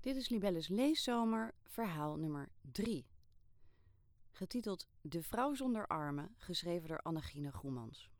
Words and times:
Dit 0.00 0.16
is 0.16 0.28
Libelles 0.28 0.68
Leeszomer, 0.68 1.54
verhaal 1.62 2.16
nummer 2.16 2.48
3. 2.72 3.06
Getiteld 4.30 4.88
De 5.00 5.22
vrouw 5.22 5.54
zonder 5.54 5.86
armen, 5.86 6.34
geschreven 6.36 6.88
door 6.88 7.02
Annegine 7.02 7.52
Groemans. 7.52 8.10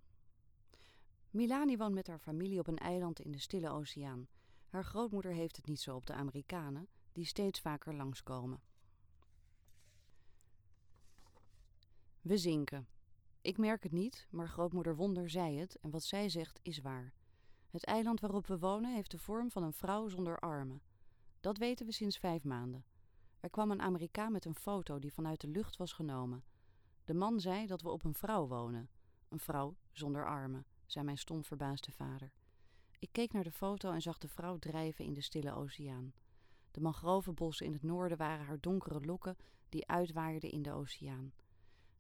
Milani 1.30 1.77
woont 1.77 1.95
met 1.95 2.06
haar 2.06 2.19
familie 2.19 2.59
op 2.59 2.67
een 2.67 2.79
eiland 2.79 3.21
in 3.21 3.33
de 3.33 3.38
Stille 3.38 3.71
Oceaan. 3.71 4.29
Haar 4.69 4.85
grootmoeder 4.85 5.33
heeft 5.33 5.56
het 5.56 5.67
niet 5.67 5.80
zo 5.80 5.96
op 5.96 6.06
de 6.06 6.12
Amerikanen, 6.12 6.88
die 7.13 7.24
steeds 7.24 7.60
vaker 7.60 7.95
langskomen. 7.95 8.60
We 12.21 12.37
zinken. 12.37 12.88
Ik 13.40 13.58
merk 13.58 13.83
het 13.83 13.92
niet, 13.92 14.26
maar 14.31 14.49
grootmoeder 14.49 14.97
Wonder 14.97 15.31
zei 15.31 15.58
het 15.58 15.79
en 15.81 15.90
wat 15.90 16.05
zij 16.05 16.29
zegt 16.29 16.59
is 16.62 16.79
waar. 16.79 17.12
Het 17.70 17.84
eiland 17.84 18.20
waarop 18.20 18.47
we 18.47 18.59
wonen 18.59 18.95
heeft 18.95 19.10
de 19.10 19.19
vorm 19.19 19.51
van 19.51 19.62
een 19.62 19.73
vrouw 19.73 20.09
zonder 20.09 20.38
armen. 20.38 20.83
Dat 21.41 21.59
weten 21.59 21.87
we 21.87 21.93
sinds 21.93 22.19
vijf 22.19 22.45
maanden. 22.45 22.84
Er 23.41 23.51
kwam 23.51 23.70
een 23.70 23.83
Amerikaan 23.83 24.33
met 24.33 24.45
een 24.45 24.55
foto 24.55 24.98
die 24.98 25.12
vanuit 25.12 25.41
de 25.41 25.48
lucht 25.48 25.77
was 25.77 25.92
genomen. 25.92 26.45
De 27.05 27.15
man 27.15 27.41
zei 27.41 27.66
dat 27.66 27.83
we 27.83 27.88
op 27.88 28.05
een 28.05 28.15
vrouw 28.15 28.46
wonen. 28.46 28.88
Een 29.29 29.41
vrouw 29.41 29.77
zonder 29.93 30.27
armen, 30.27 30.66
zei 30.87 31.05
mijn 31.05 31.19
stom 31.19 31.45
verbaasde 31.45 31.93
vader. 31.93 32.32
Ik 32.98 33.09
keek 33.12 33.32
naar 33.32 33.45
de 33.45 33.52
foto 33.52 33.93
en 33.93 34.02
zag 34.02 34.19
de 34.19 34.29
vrouw 34.29 34.59
drijven 34.59 35.05
in 35.05 35.15
de 35.15 35.20
stille 35.20 35.55
oceaan. 35.55 36.12
De 36.70 36.80
mangrovenbossen 36.80 37.66
in 37.66 37.73
het 37.73 37.82
noorden 37.82 38.18
waren 38.18 38.46
haar 38.46 38.60
donkere 38.60 39.01
lokken 39.01 39.37
die 39.68 39.87
uitwaaierden 39.87 40.51
in 40.51 40.62
de 40.62 40.73
oceaan. 40.73 41.32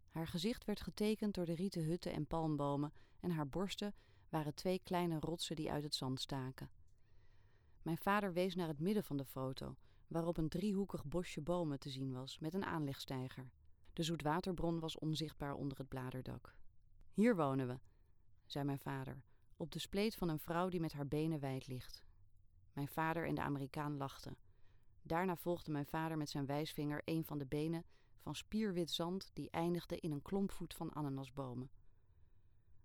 Haar 0.08 0.26
gezicht 0.26 0.64
werd 0.64 0.80
getekend 0.80 1.34
door 1.34 1.44
de 1.44 1.54
rieten 1.54 1.84
hutten 1.84 2.12
en 2.12 2.26
palmbomen 2.26 2.92
en 3.20 3.30
haar 3.30 3.48
borsten 3.48 3.94
waren 4.28 4.54
twee 4.54 4.80
kleine 4.84 5.20
rotsen 5.20 5.56
die 5.56 5.70
uit 5.70 5.82
het 5.82 5.94
zand 5.94 6.20
staken. 6.20 6.70
Mijn 7.88 8.00
vader 8.00 8.32
wees 8.32 8.54
naar 8.54 8.68
het 8.68 8.80
midden 8.80 9.04
van 9.04 9.16
de 9.16 9.24
foto, 9.24 9.76
waarop 10.06 10.36
een 10.36 10.48
driehoekig 10.48 11.04
bosje 11.04 11.40
bomen 11.40 11.78
te 11.78 11.90
zien 11.90 12.12
was 12.12 12.38
met 12.38 12.54
een 12.54 12.64
aanlegsteiger. 12.64 13.50
De 13.92 14.02
zoetwaterbron 14.02 14.80
was 14.80 14.98
onzichtbaar 14.98 15.54
onder 15.54 15.78
het 15.78 15.88
bladerdak. 15.88 16.54
Hier 17.12 17.36
wonen 17.36 17.66
we, 17.66 17.78
zei 18.46 18.64
mijn 18.64 18.78
vader, 18.78 19.22
op 19.56 19.70
de 19.70 19.78
spleet 19.78 20.14
van 20.16 20.28
een 20.28 20.38
vrouw 20.38 20.68
die 20.68 20.80
met 20.80 20.92
haar 20.92 21.06
benen 21.06 21.40
wijd 21.40 21.66
ligt. 21.66 22.02
Mijn 22.72 22.88
vader 22.88 23.26
en 23.26 23.34
de 23.34 23.40
Amerikaan 23.40 23.96
lachten. 23.96 24.36
Daarna 25.02 25.36
volgde 25.36 25.72
mijn 25.72 25.86
vader 25.86 26.16
met 26.16 26.30
zijn 26.30 26.46
wijsvinger 26.46 27.02
een 27.04 27.24
van 27.24 27.38
de 27.38 27.46
benen 27.46 27.84
van 28.18 28.34
spierwit 28.34 28.90
zand 28.90 29.30
die 29.32 29.50
eindigde 29.50 30.00
in 30.00 30.12
een 30.12 30.22
klompvoet 30.22 30.74
van 30.74 30.94
ananasbomen. 30.94 31.70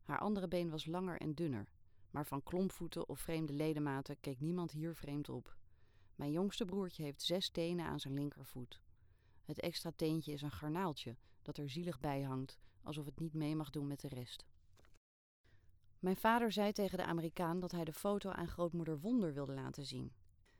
Haar 0.02 0.20
andere 0.20 0.47
been 0.47 0.70
was 0.70 0.86
langer 0.86 1.20
en 1.20 1.33
dunner, 1.33 1.67
maar 2.14 2.25
van 2.25 2.44
klompvoeten 2.44 3.09
of 3.09 3.19
vreemde 3.19 3.53
ledematen 3.53 4.19
keek 4.19 4.39
niemand 4.39 4.72
hier 4.72 4.95
vreemd 4.95 5.30
op. 5.30 5.56
Mijn 6.16 6.31
jongste 6.31 6.66
broertje 6.66 7.03
heeft 7.03 7.22
zes 7.22 7.50
tenen 7.50 7.86
aan 7.86 8.00
zijn 8.00 8.14
linkervoet. 8.14 8.81
Het 9.45 9.59
extra 9.59 9.92
teentje 9.95 10.31
is 10.31 10.42
een 10.42 10.52
garnaaltje 10.52 11.16
dat 11.42 11.58
er 11.58 11.70
zielig 11.70 12.00
bij 12.00 12.22
hangt, 12.22 12.59
alsof 12.83 13.05
het 13.05 13.20
niet 13.20 13.33
mee 13.33 13.55
mag 13.55 13.70
doen 13.70 13.88
met 13.88 14.00
de 14.00 14.08
rest. 14.08 14.45
Mijn 16.00 16.16
vader 16.16 16.52
zei 16.52 16.72
tegen 16.72 16.97
de 16.97 17.05
Amerikaan 17.05 17.59
dat 17.59 17.72
hij 17.72 17.83
de 17.83 17.94
foto 17.94 18.30
aan 18.30 18.48
grootmoeder 18.48 19.00
Wonder 19.00 19.33
wilde 19.33 19.53
laten 19.53 19.86
zien. 19.86 20.14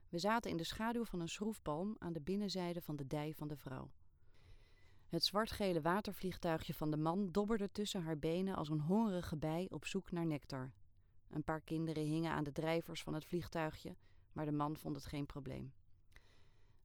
We 0.10 0.20
zaten 0.20 0.52
in 0.52 0.58
de 0.58 0.64
schaduw 0.64 1.06
van 1.06 1.20
een 1.20 1.30
schroefpalm 1.30 1.96
aan 2.00 2.14
de 2.14 2.22
binnenzijde 2.22 2.82
van 2.82 2.96
de 2.96 3.08
dij 3.08 3.34
van 3.34 3.48
de 3.48 3.58
vrouw. 3.58 3.92
Het 5.08 5.24
zwartgele 5.24 5.82
watervliegtuigje 5.82 6.74
van 6.74 6.92
de 6.92 6.98
man 6.98 7.32
dobberde 7.32 7.72
tussen 7.72 8.04
haar 8.04 8.20
benen 8.20 8.56
als 8.56 8.70
een 8.70 8.82
hongerige 8.82 9.38
bij 9.38 9.68
op 9.70 9.86
zoek 9.86 10.12
naar 10.12 10.26
nectar. 10.26 10.74
Een 11.34 11.44
paar 11.44 11.62
kinderen 11.62 12.04
hingen 12.04 12.32
aan 12.32 12.44
de 12.44 12.52
drijvers 12.52 13.04
van 13.04 13.14
het 13.14 13.26
vliegtuigje, 13.26 13.96
maar 14.32 14.46
de 14.46 14.52
man 14.52 14.78
vond 14.78 14.96
het 14.96 15.06
geen 15.06 15.26
probleem. 15.26 15.74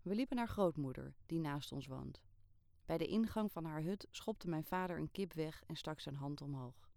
We 0.02 0.14
liepen 0.14 0.36
naar 0.36 0.48
grootmoeder, 0.48 1.14
die 1.26 1.40
naast 1.40 1.72
ons 1.72 1.86
woont. 1.86 2.20
Bij 2.84 2.98
de 2.98 3.06
ingang 3.06 3.52
van 3.52 3.64
haar 3.64 3.82
hut 3.82 4.06
schopte 4.10 4.48
mijn 4.48 4.64
vader 4.64 4.98
een 4.98 5.10
kip 5.10 5.32
weg 5.32 5.62
en 5.66 5.76
stak 5.76 6.00
zijn 6.00 6.14
hand 6.14 6.40
omhoog. 6.40 6.90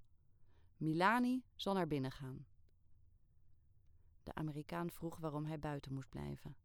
Milani 0.77 1.43
zal 1.55 1.73
naar 1.73 1.87
binnen 1.87 2.11
gaan. 2.11 2.45
De 4.23 4.33
Amerikaan 4.33 4.91
vroeg 4.91 5.17
waarom 5.17 5.45
hij 5.45 5.59
buiten 5.59 5.93
moest 5.93 6.09
blijven. 6.09 6.55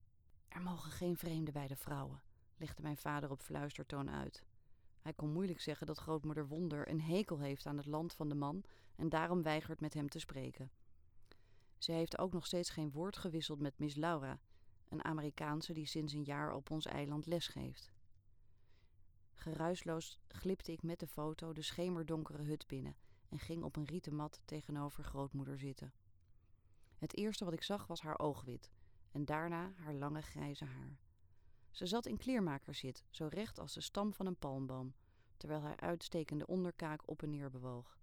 Er 0.48 0.60
mogen 0.60 0.90
geen 0.90 1.16
vreemden 1.16 1.52
bij 1.52 1.66
de 1.66 1.76
vrouwen, 1.76 2.22
legde 2.56 2.82
mijn 2.82 2.96
vader 2.96 3.30
op 3.30 3.40
fluistertoon 3.40 4.10
uit. 4.10 4.44
Hij 5.00 5.12
kon 5.12 5.32
moeilijk 5.32 5.60
zeggen 5.60 5.86
dat 5.86 5.98
grootmoeder 5.98 6.48
Wonder 6.48 6.88
een 6.88 7.00
hekel 7.00 7.38
heeft 7.38 7.66
aan 7.66 7.76
het 7.76 7.86
land 7.86 8.14
van 8.14 8.28
de 8.28 8.34
man 8.34 8.64
en 8.96 9.08
daarom 9.08 9.42
weigert 9.42 9.80
met 9.80 9.94
hem 9.94 10.08
te 10.08 10.18
spreken. 10.18 10.70
Ze 11.78 11.92
heeft 11.92 12.18
ook 12.18 12.32
nog 12.32 12.46
steeds 12.46 12.70
geen 12.70 12.90
woord 12.90 13.16
gewisseld 13.16 13.60
met 13.60 13.78
Miss 13.78 13.96
Laura, 13.96 14.40
een 14.88 15.04
Amerikaanse 15.04 15.72
die 15.72 15.86
sinds 15.86 16.12
een 16.12 16.24
jaar 16.24 16.54
op 16.54 16.70
ons 16.70 16.86
eiland 16.86 17.26
lesgeeft. 17.26 17.92
Geruisloos 19.34 20.18
glipte 20.28 20.72
ik 20.72 20.82
met 20.82 21.00
de 21.00 21.06
foto 21.06 21.52
de 21.52 21.62
schemerdonkere 21.62 22.42
hut 22.42 22.66
binnen 22.66 22.96
en 23.28 23.38
ging 23.38 23.62
op 23.62 23.76
een 23.76 23.84
rieten 23.84 24.14
mat 24.14 24.40
tegenover 24.44 25.04
grootmoeder 25.04 25.58
zitten. 25.58 25.92
Het 26.98 27.16
eerste 27.16 27.44
wat 27.44 27.52
ik 27.52 27.62
zag 27.62 27.86
was 27.86 28.00
haar 28.00 28.18
oogwit 28.18 28.70
en 29.10 29.24
daarna 29.24 29.72
haar 29.76 29.94
lange 29.94 30.22
grijze 30.22 30.64
haar. 30.64 30.98
Ze 31.70 31.86
zat 31.86 32.06
in 32.06 32.16
kleermakerszit, 32.16 33.04
zo 33.10 33.26
recht 33.26 33.58
als 33.58 33.74
de 33.74 33.80
stam 33.80 34.14
van 34.14 34.26
een 34.26 34.38
palmboom, 34.38 34.94
terwijl 35.36 35.60
haar 35.60 35.76
uitstekende 35.76 36.46
onderkaak 36.46 37.02
op 37.04 37.22
en 37.22 37.30
neer 37.30 37.50
bewoog. 37.50 37.98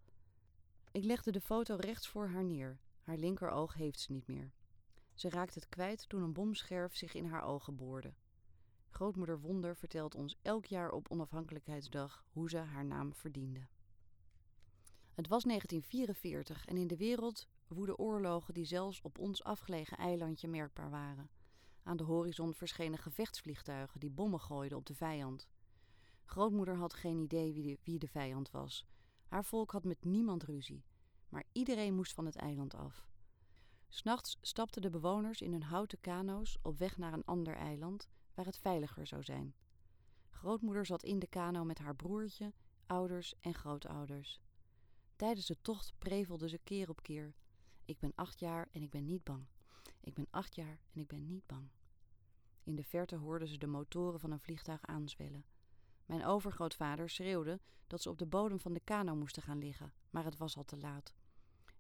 Ik 0.94 1.04
legde 1.04 1.32
de 1.32 1.42
foto 1.42 1.76
rechts 1.80 2.08
voor 2.08 2.28
haar 2.28 2.44
neer. 2.44 2.80
Haar 3.02 3.18
linkeroog 3.18 3.74
heeft 3.74 4.00
ze 4.00 4.12
niet 4.12 4.28
meer. 4.28 4.52
Ze 5.14 5.30
raakte 5.30 5.60
het 5.60 5.70
kwijt 5.70 6.10
toen 6.10 6.22
een 6.22 6.34
bomscherf 6.34 6.96
zich 6.96 7.14
in 7.14 7.26
haar 7.26 7.44
ogen 7.44 7.76
boorde. 7.76 8.14
Grootmoeder 8.90 9.40
Wonder 9.40 9.76
vertelt 9.76 10.16
ons 10.16 10.38
elk 10.42 10.66
jaar 10.66 10.92
op 10.92 11.10
onafhankelijkheidsdag 11.10 12.26
hoe 12.32 12.50
ze 12.50 12.58
haar 12.58 12.86
naam 12.86 13.14
verdiende. 13.14 13.68
Het 15.14 15.28
was 15.28 15.44
1944 15.44 16.66
en 16.66 16.78
in 16.78 16.88
de 16.88 16.98
wereld 16.98 17.48
woedden 17.68 17.98
oorlogen 17.98 18.54
die 18.54 18.66
zelfs 18.66 19.02
op 19.02 19.18
ons 19.18 19.44
afgelegen 19.44 19.98
eilandje 19.98 20.48
merkbaar 20.48 20.90
waren. 20.90 21.30
Aan 21.84 21.98
de 21.98 22.04
horizon 22.04 22.54
verschenen 22.54 23.00
gevechtsvliegtuigen 23.00 24.00
die 24.00 24.12
bommen 24.12 24.40
gooiden 24.40 24.78
op 24.78 24.86
de 24.86 24.96
vijand. 24.96 25.48
Grootmoeder 26.26 26.76
had 26.76 26.94
geen 26.94 27.18
idee 27.18 27.54
wie 27.54 27.64
de, 27.64 27.78
wie 27.84 28.00
de 28.00 28.08
vijand 28.08 28.52
was. 28.52 28.88
Haar 29.34 29.46
volk 29.46 29.72
had 29.72 29.84
met 29.84 30.06
niemand 30.06 30.44
ruzie, 30.44 30.86
maar 31.30 31.44
iedereen 31.52 31.96
moest 31.96 32.14
van 32.14 32.26
het 32.26 32.36
eiland 32.36 32.76
af. 32.76 33.08
S'nachts 33.88 34.38
stapten 34.42 34.82
de 34.82 34.90
bewoners 34.90 35.42
in 35.42 35.52
hun 35.52 35.64
houten 35.64 36.02
kano's 36.02 36.58
op 36.62 36.78
weg 36.78 36.98
naar 36.98 37.14
een 37.14 37.26
ander 37.26 37.56
eiland 37.56 38.08
waar 38.34 38.46
het 38.46 38.58
veiliger 38.58 39.08
zou 39.08 39.24
zijn. 39.24 39.56
Grootmoeder 40.30 40.86
zat 40.86 41.04
in 41.04 41.20
de 41.20 41.28
kano 41.28 41.64
met 41.64 41.80
haar 41.80 41.96
broertje, 41.96 42.54
ouders 42.86 43.34
en 43.42 43.54
grootouders. 43.54 44.42
Tijdens 45.16 45.46
de 45.46 45.62
tocht 45.62 45.94
prevelde 45.98 46.50
ze 46.50 46.58
keer 46.64 46.90
op 46.90 47.02
keer: 47.02 47.36
Ik 47.86 48.00
ben 48.00 48.12
acht 48.16 48.40
jaar 48.40 48.68
en 48.72 48.82
ik 48.82 48.90
ben 48.90 49.06
niet 49.06 49.24
bang. 49.24 49.46
Ik 50.00 50.14
ben 50.14 50.28
acht 50.30 50.56
jaar 50.56 50.80
en 50.94 51.00
ik 51.00 51.08
ben 51.08 51.28
niet 51.28 51.46
bang. 51.46 51.70
In 52.64 52.76
de 52.76 52.84
verte 52.84 53.16
hoorden 53.16 53.48
ze 53.48 53.58
de 53.58 53.68
motoren 53.68 54.20
van 54.20 54.32
een 54.32 54.40
vliegtuig 54.40 54.86
aanzwellen. 54.86 55.46
Mijn 56.06 56.26
overgrootvader 56.26 57.10
schreeuwde 57.10 57.60
dat 57.88 58.02
ze 58.02 58.10
op 58.10 58.18
de 58.18 58.26
bodem 58.26 58.60
van 58.60 58.74
de 58.74 58.82
kano 58.84 59.16
moesten 59.16 59.44
gaan 59.44 59.58
liggen, 59.58 59.94
maar 60.10 60.24
het 60.24 60.38
was 60.38 60.58
al 60.58 60.64
te 60.64 60.78
laat. 60.78 61.14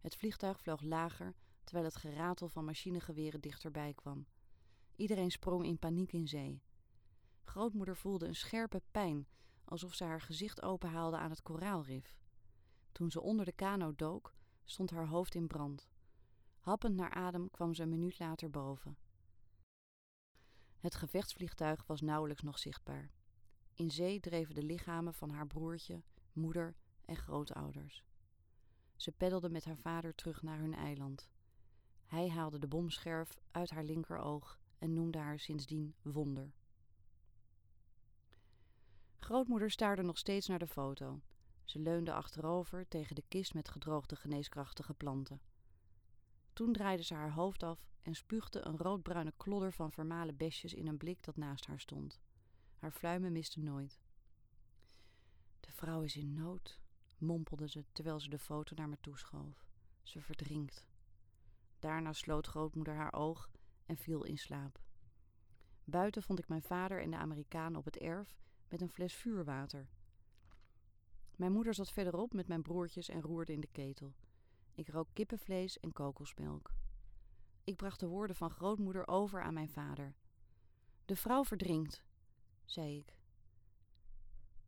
Het 0.01 0.15
vliegtuig 0.15 0.59
vloog 0.59 0.81
lager, 0.81 1.35
terwijl 1.63 1.85
het 1.85 1.95
geratel 1.95 2.49
van 2.49 2.65
machinegeweren 2.65 3.41
dichterbij 3.41 3.93
kwam. 3.93 4.25
Iedereen 4.95 5.31
sprong 5.31 5.65
in 5.65 5.79
paniek 5.79 6.13
in 6.13 6.27
zee. 6.27 6.61
Grootmoeder 7.43 7.97
voelde 7.97 8.27
een 8.27 8.35
scherpe 8.35 8.81
pijn, 8.91 9.27
alsof 9.65 9.93
ze 9.93 10.03
haar 10.03 10.21
gezicht 10.21 10.61
openhaalde 10.61 11.17
aan 11.17 11.29
het 11.29 11.41
koraalrif. 11.41 12.17
Toen 12.91 13.11
ze 13.11 13.21
onder 13.21 13.45
de 13.45 13.51
kano 13.51 13.95
dook, 13.95 14.33
stond 14.63 14.91
haar 14.91 15.07
hoofd 15.07 15.35
in 15.35 15.47
brand. 15.47 15.87
Happend 16.59 16.95
naar 16.95 17.09
adem 17.09 17.51
kwam 17.51 17.73
ze 17.73 17.81
een 17.81 17.89
minuut 17.89 18.19
later 18.19 18.49
boven. 18.49 18.97
Het 20.79 20.95
gevechtsvliegtuig 20.95 21.85
was 21.85 22.01
nauwelijks 22.01 22.41
nog 22.41 22.59
zichtbaar. 22.59 23.11
In 23.75 23.91
zee 23.91 24.19
dreven 24.19 24.55
de 24.55 24.63
lichamen 24.63 25.13
van 25.13 25.29
haar 25.29 25.47
broertje, 25.47 26.01
moeder 26.33 26.75
en 27.05 27.15
grootouders. 27.15 28.03
Ze 28.95 29.11
peddelde 29.11 29.49
met 29.49 29.65
haar 29.65 29.77
vader 29.77 30.15
terug 30.15 30.41
naar 30.41 30.59
hun 30.59 30.73
eiland. 30.73 31.29
Hij 32.05 32.29
haalde 32.29 32.59
de 32.59 32.67
bomscherf 32.67 33.39
uit 33.51 33.69
haar 33.69 33.83
linkeroog 33.83 34.59
en 34.79 34.93
noemde 34.93 35.17
haar 35.17 35.39
sindsdien 35.39 35.95
Wonder. 36.01 36.53
Grootmoeder 39.19 39.71
staarde 39.71 40.01
nog 40.01 40.17
steeds 40.17 40.47
naar 40.47 40.59
de 40.59 40.67
foto. 40.67 41.21
Ze 41.63 41.79
leunde 41.79 42.13
achterover 42.13 42.87
tegen 42.87 43.15
de 43.15 43.23
kist 43.27 43.53
met 43.53 43.69
gedroogde 43.69 44.15
geneeskrachtige 44.15 44.93
planten. 44.93 45.41
Toen 46.53 46.73
draaide 46.73 47.03
ze 47.03 47.13
haar 47.13 47.31
hoofd 47.31 47.63
af 47.63 47.85
en 48.01 48.15
spuugde 48.15 48.65
een 48.67 48.77
roodbruine 48.77 49.33
klodder 49.37 49.73
van 49.73 49.91
vermalen 49.91 50.37
besjes 50.37 50.73
in 50.73 50.87
een 50.87 50.97
blik 50.97 51.23
dat 51.23 51.37
naast 51.37 51.65
haar 51.65 51.79
stond. 51.79 52.19
Haar 52.83 52.91
fluimen 52.91 53.31
miste 53.31 53.59
nooit. 53.59 53.99
De 55.59 55.71
vrouw 55.71 56.01
is 56.01 56.15
in 56.15 56.33
nood, 56.33 56.79
mompelde 57.17 57.69
ze 57.69 57.85
terwijl 57.91 58.19
ze 58.19 58.29
de 58.29 58.39
foto 58.39 58.75
naar 58.75 58.89
me 58.89 58.97
toeschoof. 59.01 59.65
Ze 60.01 60.21
verdrinkt. 60.21 60.87
Daarna 61.79 62.13
sloot 62.13 62.47
grootmoeder 62.47 62.95
haar 62.95 63.13
oog 63.13 63.49
en 63.85 63.97
viel 63.97 64.23
in 64.23 64.37
slaap. 64.37 64.79
Buiten 65.83 66.23
vond 66.23 66.39
ik 66.39 66.47
mijn 66.47 66.61
vader 66.61 67.01
en 67.01 67.11
de 67.11 67.17
Amerikaan 67.17 67.75
op 67.75 67.85
het 67.85 67.97
erf 67.97 68.35
met 68.69 68.81
een 68.81 68.89
fles 68.89 69.13
vuurwater. 69.13 69.87
Mijn 71.35 71.51
moeder 71.51 71.73
zat 71.73 71.91
verderop 71.91 72.33
met 72.33 72.47
mijn 72.47 72.61
broertjes 72.61 73.09
en 73.09 73.21
roerde 73.21 73.53
in 73.53 73.61
de 73.61 73.71
ketel. 73.71 74.13
Ik 74.73 74.87
rook 74.87 75.07
kippenvlees 75.13 75.79
en 75.79 75.93
kokosmelk. 75.93 76.71
Ik 77.63 77.75
bracht 77.75 77.99
de 77.99 78.07
woorden 78.07 78.35
van 78.35 78.49
grootmoeder 78.49 79.07
over 79.07 79.41
aan 79.41 79.53
mijn 79.53 79.69
vader. 79.69 80.15
De 81.05 81.15
vrouw 81.15 81.43
verdrinkt, 81.43 82.03
zei 82.65 82.97
ik. 82.97 83.17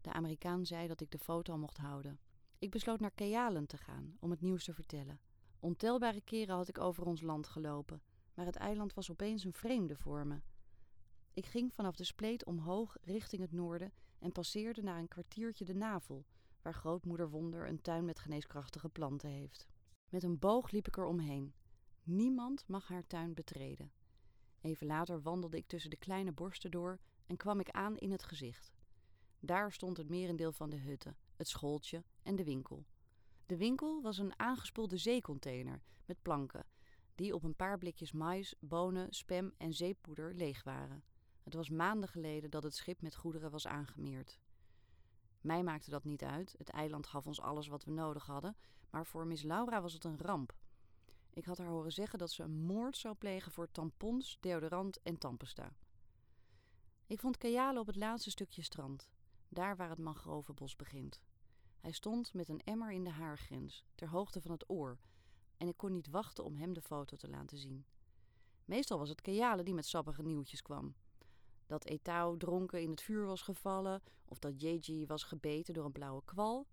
De 0.01 0.13
Amerikaan 0.13 0.65
zei 0.65 0.87
dat 0.87 1.01
ik 1.01 1.11
de 1.11 1.19
foto 1.19 1.57
mocht 1.57 1.77
houden. 1.77 2.19
Ik 2.59 2.71
besloot 2.71 2.99
naar 2.99 3.11
Kealen 3.11 3.67
te 3.67 3.77
gaan 3.77 4.17
om 4.19 4.29
het 4.29 4.41
nieuws 4.41 4.63
te 4.63 4.73
vertellen. 4.73 5.19
Ontelbare 5.59 6.21
keren 6.21 6.55
had 6.55 6.67
ik 6.67 6.79
over 6.79 7.05
ons 7.05 7.21
land 7.21 7.47
gelopen, 7.47 8.01
maar 8.33 8.45
het 8.45 8.55
eiland 8.55 8.93
was 8.93 9.11
opeens 9.11 9.43
een 9.43 9.53
vreemde 9.53 9.95
voor 9.95 10.27
me. 10.27 10.41
Ik 11.33 11.45
ging 11.45 11.73
vanaf 11.73 11.95
de 11.95 12.03
spleet 12.03 12.45
omhoog 12.45 12.97
richting 13.01 13.41
het 13.41 13.51
noorden 13.51 13.93
en 14.19 14.31
passeerde 14.31 14.81
naar 14.81 14.99
een 14.99 15.07
kwartiertje 15.07 15.65
de 15.65 15.73
navel, 15.73 16.25
waar 16.61 16.73
grootmoeder 16.73 17.29
Wonder 17.29 17.67
een 17.67 17.81
tuin 17.81 18.05
met 18.05 18.19
geneeskrachtige 18.19 18.89
planten 18.89 19.29
heeft. 19.29 19.67
Met 20.09 20.23
een 20.23 20.39
boog 20.39 20.71
liep 20.71 20.87
ik 20.87 20.97
er 20.97 21.05
omheen. 21.05 21.53
Niemand 22.03 22.67
mag 22.67 22.87
haar 22.87 23.07
tuin 23.07 23.33
betreden. 23.33 23.91
Even 24.61 24.87
later 24.87 25.21
wandelde 25.21 25.57
ik 25.57 25.67
tussen 25.67 25.89
de 25.89 25.97
kleine 25.97 26.31
borsten 26.31 26.71
door 26.71 26.99
en 27.27 27.37
kwam 27.37 27.59
ik 27.59 27.69
aan 27.69 27.97
in 27.97 28.11
het 28.11 28.23
gezicht. 28.23 28.73
Daar 29.39 29.71
stond 29.71 29.97
het 29.97 30.09
merendeel 30.09 30.51
van 30.51 30.69
de 30.69 30.77
hutten, 30.77 31.17
het 31.35 31.47
schooltje 31.47 32.03
en 32.23 32.35
de 32.35 32.43
winkel. 32.43 32.85
De 33.45 33.57
winkel 33.57 34.01
was 34.01 34.17
een 34.17 34.39
aangespoelde 34.39 34.97
zeecontainer 34.97 35.81
met 36.05 36.21
planken, 36.21 36.65
die 37.15 37.33
op 37.33 37.43
een 37.43 37.55
paar 37.55 37.77
blikjes 37.77 38.11
mais, 38.11 38.55
bonen, 38.59 39.13
spam 39.13 39.53
en 39.57 39.73
zeepoeder 39.73 40.33
leeg 40.33 40.63
waren. 40.63 41.03
Het 41.43 41.53
was 41.53 41.69
maanden 41.69 42.09
geleden 42.09 42.49
dat 42.49 42.63
het 42.63 42.75
schip 42.75 43.01
met 43.01 43.15
goederen 43.15 43.51
was 43.51 43.67
aangemeerd. 43.67 44.39
Mij 45.41 45.63
maakte 45.63 45.89
dat 45.89 46.03
niet 46.03 46.23
uit, 46.23 46.55
het 46.57 46.69
eiland 46.69 47.07
gaf 47.07 47.27
ons 47.27 47.41
alles 47.41 47.67
wat 47.67 47.83
we 47.83 47.91
nodig 47.91 48.25
hadden, 48.25 48.57
maar 48.89 49.05
voor 49.05 49.27
Miss 49.27 49.43
Laura 49.43 49.81
was 49.81 49.93
het 49.93 50.03
een 50.03 50.17
ramp. 50.17 50.55
Ik 51.33 51.45
had 51.45 51.57
haar 51.57 51.67
horen 51.67 51.91
zeggen 51.91 52.19
dat 52.19 52.31
ze 52.31 52.43
een 52.43 52.59
moord 52.59 52.97
zou 52.97 53.15
plegen 53.15 53.51
voor 53.51 53.71
tampons, 53.71 54.37
deodorant 54.39 55.01
en 55.01 55.17
tandpasta. 55.17 55.75
Ik 57.07 57.19
vond 57.19 57.37
Kajale 57.37 57.79
op 57.79 57.87
het 57.87 57.95
laatste 57.95 58.29
stukje 58.29 58.61
strand, 58.61 59.09
daar 59.49 59.75
waar 59.75 59.89
het 59.89 59.99
mangrovenbos 59.99 60.75
begint. 60.75 61.21
Hij 61.79 61.91
stond 61.91 62.33
met 62.33 62.49
een 62.49 62.61
emmer 62.63 62.91
in 62.91 63.03
de 63.03 63.09
haargrens, 63.09 63.85
ter 63.95 64.09
hoogte 64.09 64.41
van 64.41 64.51
het 64.51 64.69
oor, 64.69 64.97
en 65.57 65.67
ik 65.67 65.77
kon 65.77 65.91
niet 65.91 66.09
wachten 66.09 66.43
om 66.43 66.55
hem 66.55 66.73
de 66.73 66.81
foto 66.81 67.15
te 67.15 67.29
laten 67.29 67.57
zien. 67.57 67.85
Meestal 68.65 68.97
was 68.97 69.09
het 69.09 69.21
Kajale 69.21 69.63
die 69.63 69.73
met 69.73 69.85
sappige 69.85 70.21
nieuwtjes 70.21 70.61
kwam. 70.61 70.95
Dat 71.65 71.85
Etau 71.85 72.37
dronken 72.37 72.81
in 72.81 72.89
het 72.89 73.01
vuur 73.01 73.25
was 73.25 73.41
gevallen, 73.41 74.01
of 74.25 74.39
dat 74.39 74.61
Jeji 74.61 75.05
was 75.05 75.23
gebeten 75.23 75.73
door 75.73 75.85
een 75.85 75.91
blauwe 75.91 76.21
kwal. 76.25 76.67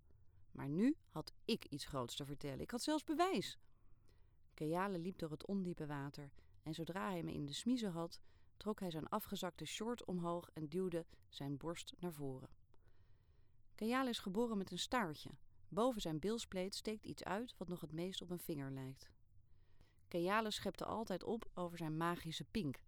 Maar 0.51 0.69
nu 0.69 0.95
had 1.09 1.33
ik 1.45 1.65
iets 1.65 1.85
groots 1.85 2.15
te 2.15 2.25
vertellen. 2.25 2.59
Ik 2.59 2.71
had 2.71 2.81
zelfs 2.81 3.03
bewijs. 3.03 3.57
Kajale 4.53 4.99
liep 4.99 5.17
door 5.17 5.31
het 5.31 5.45
ondiepe 5.45 5.85
water, 5.85 6.31
en 6.63 6.73
zodra 6.73 7.09
hij 7.09 7.23
me 7.23 7.33
in 7.33 7.45
de 7.45 7.53
smiezen 7.53 7.91
had, 7.91 8.19
trok 8.57 8.79
hij 8.79 8.91
zijn 8.91 9.09
afgezakte 9.09 9.65
short 9.65 10.05
omhoog 10.05 10.49
en 10.53 10.67
duwde 10.69 11.05
zijn 11.29 11.57
borst 11.57 11.93
naar 11.99 12.13
voren. 12.13 12.49
Kajale 13.75 14.09
is 14.09 14.19
geboren 14.19 14.57
met 14.57 14.71
een 14.71 14.79
staartje. 14.79 15.29
Boven 15.67 16.01
zijn 16.01 16.19
bilspleet 16.19 16.75
steekt 16.75 17.05
iets 17.05 17.23
uit 17.23 17.55
wat 17.57 17.67
nog 17.67 17.81
het 17.81 17.91
meest 17.91 18.21
op 18.21 18.29
een 18.29 18.39
vinger 18.39 18.71
lijkt. 18.71 19.09
Kajale 20.07 20.51
schepte 20.51 20.85
altijd 20.85 21.23
op 21.23 21.49
over 21.53 21.77
zijn 21.77 21.97
magische 21.97 22.43
pink. 22.43 22.81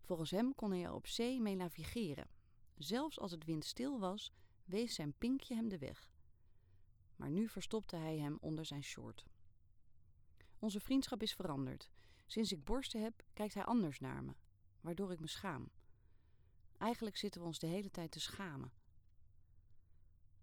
Volgens 0.00 0.30
hem 0.30 0.54
kon 0.54 0.70
hij 0.70 0.82
er 0.82 0.92
op 0.92 1.06
zee 1.06 1.40
mee 1.40 1.54
navigeren. 1.54 2.28
Zelfs 2.76 3.18
als 3.18 3.30
het 3.30 3.44
windstil 3.44 3.98
was, 3.98 4.32
wees 4.64 4.94
zijn 4.94 5.14
pinkje 5.18 5.54
hem 5.54 5.68
de 5.68 5.78
weg. 5.78 6.10
Maar 7.16 7.30
nu 7.30 7.48
verstopte 7.48 7.96
hij 7.96 8.18
hem 8.18 8.38
onder 8.40 8.64
zijn 8.64 8.82
short. 8.82 9.24
Onze 10.58 10.80
vriendschap 10.80 11.22
is 11.22 11.34
veranderd. 11.34 11.90
Sinds 12.26 12.52
ik 12.52 12.64
borsten 12.64 13.02
heb, 13.02 13.22
kijkt 13.32 13.54
hij 13.54 13.64
anders 13.64 14.00
naar 14.00 14.24
me, 14.24 14.32
waardoor 14.82 15.12
ik 15.12 15.20
me 15.20 15.28
schaam. 15.28 15.70
Eigenlijk 16.78 17.16
zitten 17.16 17.40
we 17.40 17.46
ons 17.46 17.58
de 17.58 17.66
hele 17.66 17.90
tijd 17.90 18.10
te 18.10 18.20
schamen. 18.20 18.72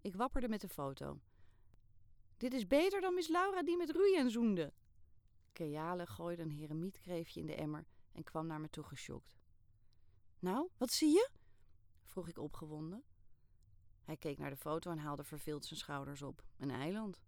Ik 0.00 0.14
wapperde 0.14 0.48
met 0.48 0.60
de 0.60 0.68
foto. 0.68 1.20
Dit 2.36 2.52
is 2.52 2.66
beter 2.66 3.00
dan 3.00 3.14
Miss 3.14 3.28
Laura 3.28 3.62
die 3.62 3.76
met 3.76 3.90
Ruyen 3.90 4.30
zoende. 4.30 4.72
Keale 5.52 6.06
gooide 6.06 6.42
een 6.42 6.50
heremietkreefje 6.50 7.40
in 7.40 7.46
de 7.46 7.54
emmer 7.54 7.86
en 8.12 8.22
kwam 8.22 8.46
naar 8.46 8.60
me 8.60 8.70
toe 8.70 8.84
geschokt. 8.84 9.38
Nou, 10.38 10.68
wat 10.76 10.90
zie 10.90 11.10
je? 11.10 11.30
vroeg 12.04 12.28
ik 12.28 12.38
opgewonden. 12.38 13.04
Hij 14.02 14.16
keek 14.16 14.38
naar 14.38 14.50
de 14.50 14.56
foto 14.56 14.90
en 14.90 14.98
haalde 14.98 15.24
verveeld 15.24 15.64
zijn 15.64 15.80
schouders 15.80 16.22
op. 16.22 16.44
Een 16.56 16.70
eiland. 16.70 17.22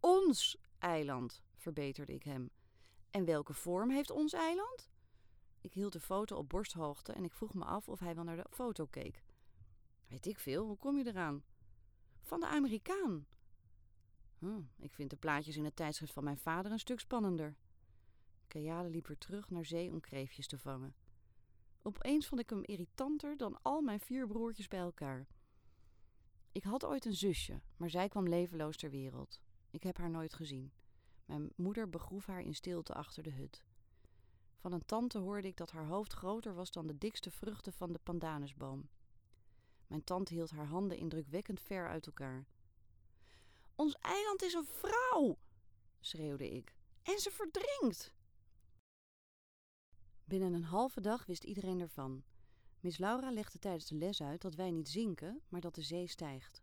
Ons 0.00 0.58
eiland, 0.78 1.42
verbeterde 1.54 2.14
ik 2.14 2.22
hem. 2.22 2.50
En 3.10 3.24
welke 3.24 3.54
vorm 3.54 3.90
heeft 3.90 4.10
ons 4.10 4.32
eiland? 4.32 4.90
Ik 5.66 5.72
hield 5.72 5.92
de 5.92 6.00
foto 6.00 6.36
op 6.36 6.48
borsthoogte 6.48 7.12
en 7.12 7.24
ik 7.24 7.32
vroeg 7.32 7.54
me 7.54 7.64
af 7.64 7.88
of 7.88 8.00
hij 8.00 8.14
wel 8.14 8.24
naar 8.24 8.36
de 8.36 8.46
foto 8.50 8.86
keek. 8.86 9.22
Weet 10.08 10.26
ik 10.26 10.38
veel, 10.38 10.66
hoe 10.66 10.76
kom 10.76 10.98
je 10.98 11.06
eraan? 11.06 11.44
Van 12.22 12.40
de 12.40 12.46
Amerikaan. 12.46 13.26
Hm, 14.38 14.62
ik 14.76 14.92
vind 14.92 15.10
de 15.10 15.16
plaatjes 15.16 15.56
in 15.56 15.64
het 15.64 15.76
tijdschrift 15.76 16.12
van 16.12 16.24
mijn 16.24 16.38
vader 16.38 16.72
een 16.72 16.78
stuk 16.78 17.00
spannender. 17.00 17.56
Kajale 18.46 18.88
liep 18.88 19.06
weer 19.06 19.18
terug 19.18 19.50
naar 19.50 19.64
zee 19.64 19.92
om 19.92 20.00
kreefjes 20.00 20.46
te 20.46 20.58
vangen. 20.58 20.94
Opeens 21.82 22.26
vond 22.26 22.40
ik 22.40 22.50
hem 22.50 22.64
irritanter 22.64 23.36
dan 23.36 23.62
al 23.62 23.80
mijn 23.80 24.00
vier 24.00 24.26
broertjes 24.26 24.68
bij 24.68 24.80
elkaar. 24.80 25.26
Ik 26.52 26.64
had 26.64 26.84
ooit 26.84 27.04
een 27.04 27.16
zusje, 27.16 27.60
maar 27.76 27.90
zij 27.90 28.08
kwam 28.08 28.28
levenloos 28.28 28.76
ter 28.76 28.90
wereld. 28.90 29.40
Ik 29.70 29.82
heb 29.82 29.96
haar 29.96 30.10
nooit 30.10 30.34
gezien. 30.34 30.72
Mijn 31.24 31.52
moeder 31.56 31.90
begroef 31.90 32.26
haar 32.26 32.42
in 32.42 32.54
stilte 32.54 32.94
achter 32.94 33.22
de 33.22 33.32
hut. 33.32 33.62
Van 34.66 34.74
een 34.74 34.86
tante 34.86 35.18
hoorde 35.18 35.48
ik 35.48 35.56
dat 35.56 35.70
haar 35.70 35.86
hoofd 35.86 36.12
groter 36.12 36.54
was 36.54 36.70
dan 36.70 36.86
de 36.86 36.98
dikste 36.98 37.30
vruchten 37.30 37.72
van 37.72 37.92
de 37.92 37.98
pandanusboom. 37.98 38.88
Mijn 39.86 40.04
tante 40.04 40.34
hield 40.34 40.50
haar 40.50 40.66
handen 40.66 40.98
indrukwekkend 40.98 41.60
ver 41.60 41.88
uit 41.88 42.06
elkaar. 42.06 42.46
Ons 43.74 43.94
eiland 44.00 44.42
is 44.42 44.54
een 44.54 44.64
vrouw, 44.64 45.38
schreeuwde 46.00 46.50
ik. 46.50 46.76
En 47.02 47.18
ze 47.18 47.30
verdrinkt. 47.30 48.12
Binnen 50.24 50.52
een 50.52 50.64
halve 50.64 51.00
dag 51.00 51.26
wist 51.26 51.44
iedereen 51.44 51.80
ervan. 51.80 52.22
Miss 52.80 52.98
Laura 52.98 53.30
legde 53.30 53.58
tijdens 53.58 53.86
de 53.86 53.94
les 53.94 54.22
uit 54.22 54.40
dat 54.42 54.54
wij 54.54 54.70
niet 54.70 54.88
zinken, 54.88 55.42
maar 55.48 55.60
dat 55.60 55.74
de 55.74 55.82
zee 55.82 56.06
stijgt. 56.06 56.62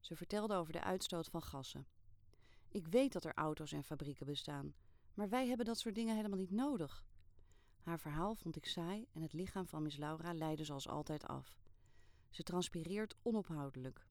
Ze 0.00 0.16
vertelde 0.16 0.54
over 0.54 0.72
de 0.72 0.82
uitstoot 0.82 1.28
van 1.28 1.42
gassen. 1.42 1.86
Ik 2.68 2.86
weet 2.86 3.12
dat 3.12 3.24
er 3.24 3.34
auto's 3.34 3.72
en 3.72 3.84
fabrieken 3.84 4.26
bestaan, 4.26 4.74
maar 5.14 5.28
wij 5.28 5.46
hebben 5.46 5.66
dat 5.66 5.78
soort 5.78 5.94
dingen 5.94 6.16
helemaal 6.16 6.38
niet 6.38 6.50
nodig. 6.50 7.08
Haar 7.82 7.98
verhaal 8.00 8.34
vond 8.34 8.56
ik 8.56 8.66
saai 8.66 9.06
en 9.12 9.22
het 9.22 9.32
lichaam 9.32 9.66
van 9.66 9.82
Miss 9.82 9.96
Laura 9.96 10.32
leidde 10.32 10.64
zoals 10.64 10.88
altijd 10.88 11.26
af. 11.26 11.58
Ze 12.30 12.42
transpireert 12.42 13.16
onophoudelijk. 13.22 14.06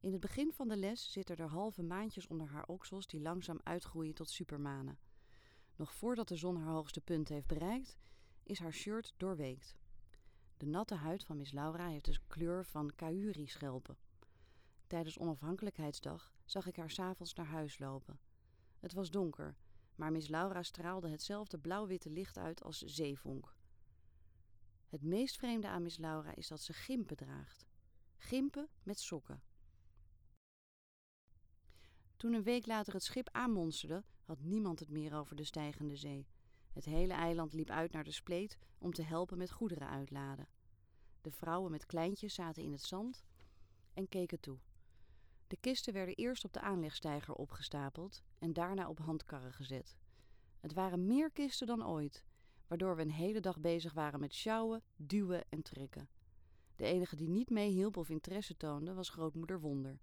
In 0.00 0.12
het 0.12 0.20
begin 0.20 0.52
van 0.52 0.68
de 0.68 0.76
les 0.76 1.12
zitten 1.12 1.36
er 1.36 1.48
halve 1.48 1.82
maandjes 1.82 2.26
onder 2.26 2.48
haar 2.48 2.66
oksels 2.66 3.06
die 3.06 3.20
langzaam 3.20 3.60
uitgroeien 3.62 4.14
tot 4.14 4.30
supermanen. 4.30 4.98
Nog 5.76 5.92
voordat 5.92 6.28
de 6.28 6.36
zon 6.36 6.56
haar 6.56 6.72
hoogste 6.72 7.00
punt 7.00 7.28
heeft 7.28 7.46
bereikt, 7.46 7.98
is 8.42 8.58
haar 8.58 8.72
shirt 8.72 9.14
doorweekt. 9.16 9.76
De 10.56 10.66
natte 10.66 10.94
huid 10.94 11.24
van 11.24 11.36
Miss 11.36 11.52
Laura 11.52 11.88
heeft 11.88 12.04
de 12.04 12.18
kleur 12.26 12.64
van 12.64 12.94
kauri-schelpen. 12.94 13.96
Tijdens 14.86 15.18
onafhankelijkheidsdag 15.18 16.32
zag 16.44 16.66
ik 16.66 16.76
haar 16.76 16.90
s'avonds 16.90 17.34
naar 17.34 17.46
huis 17.46 17.78
lopen. 17.78 18.20
Het 18.78 18.92
was 18.92 19.10
donker, 19.10 19.56
maar 19.94 20.12
Miss 20.12 20.28
Laura 20.28 20.62
straalde 20.62 21.08
hetzelfde 21.08 21.58
blauw-witte 21.58 22.10
licht 22.10 22.38
uit 22.38 22.62
als 22.62 22.78
zeevonk. 22.78 23.54
Het 24.86 25.02
meest 25.02 25.36
vreemde 25.36 25.68
aan 25.68 25.82
Miss 25.82 25.98
Laura 25.98 26.34
is 26.34 26.48
dat 26.48 26.60
ze 26.60 26.72
gimpen 26.72 27.16
draagt. 27.16 27.66
Gimpen 28.16 28.68
met 28.82 28.98
sokken. 28.98 29.42
Toen 32.16 32.32
een 32.32 32.42
week 32.42 32.66
later 32.66 32.92
het 32.92 33.02
schip 33.02 33.28
aanmonsterde, 33.32 34.04
had 34.24 34.40
niemand 34.40 34.78
het 34.80 34.90
meer 34.90 35.14
over 35.14 35.36
de 35.36 35.44
stijgende 35.44 35.96
zee. 35.96 36.26
Het 36.72 36.84
hele 36.84 37.12
eiland 37.12 37.52
liep 37.52 37.70
uit 37.70 37.92
naar 37.92 38.04
de 38.04 38.12
spleet 38.12 38.58
om 38.78 38.92
te 38.92 39.02
helpen 39.02 39.38
met 39.38 39.50
goederen 39.50 39.88
uitladen. 39.88 40.48
De 41.20 41.30
vrouwen 41.30 41.70
met 41.70 41.86
kleintjes 41.86 42.34
zaten 42.34 42.62
in 42.62 42.72
het 42.72 42.82
zand 42.82 43.24
en 43.94 44.08
keken 44.08 44.40
toe. 44.40 44.58
De 45.46 45.56
kisten 45.56 45.92
werden 45.92 46.14
eerst 46.14 46.44
op 46.44 46.52
de 46.52 46.60
aanlegstijger 46.60 47.34
opgestapeld 47.34 48.22
en 48.42 48.52
daarna 48.52 48.88
op 48.88 48.98
handkarren 48.98 49.52
gezet. 49.52 49.96
Het 50.60 50.72
waren 50.72 51.06
meer 51.06 51.30
kisten 51.30 51.66
dan 51.66 51.86
ooit, 51.86 52.24
waardoor 52.66 52.96
we 52.96 53.02
een 53.02 53.10
hele 53.10 53.40
dag 53.40 53.60
bezig 53.60 53.92
waren 53.92 54.20
met 54.20 54.34
sjouwen, 54.34 54.82
duwen 54.96 55.44
en 55.48 55.62
trekken. 55.62 56.08
De 56.76 56.84
enige 56.84 57.16
die 57.16 57.28
niet 57.28 57.50
meehielp 57.50 57.96
of 57.96 58.08
interesse 58.08 58.56
toonde 58.56 58.94
was 58.94 59.08
grootmoeder 59.08 59.60
Wonder. 59.60 60.00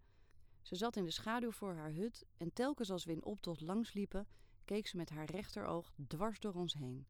Ze 0.61 0.75
zat 0.75 0.95
in 0.95 1.03
de 1.03 1.11
schaduw 1.11 1.51
voor 1.51 1.73
haar 1.73 1.91
hut 1.91 2.25
en 2.37 2.53
telkens 2.53 2.91
als 2.91 3.05
we 3.05 3.11
in 3.11 3.23
optocht 3.23 3.61
langsliepen, 3.61 4.27
keek 4.65 4.87
ze 4.87 4.97
met 4.97 5.09
haar 5.09 5.25
rechteroog 5.25 5.91
dwars 6.07 6.39
door 6.39 6.53
ons 6.53 6.73
heen. 6.73 7.07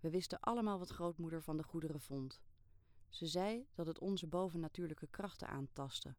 We 0.00 0.10
wisten 0.10 0.40
allemaal 0.40 0.78
wat 0.78 0.90
grootmoeder 0.90 1.42
van 1.42 1.56
de 1.56 1.62
goederen 1.62 2.00
vond. 2.00 2.40
Ze 3.08 3.26
zei 3.26 3.66
dat 3.74 3.86
het 3.86 3.98
onze 3.98 4.26
bovennatuurlijke 4.26 5.06
krachten 5.06 5.48
aantastte. 5.48 6.14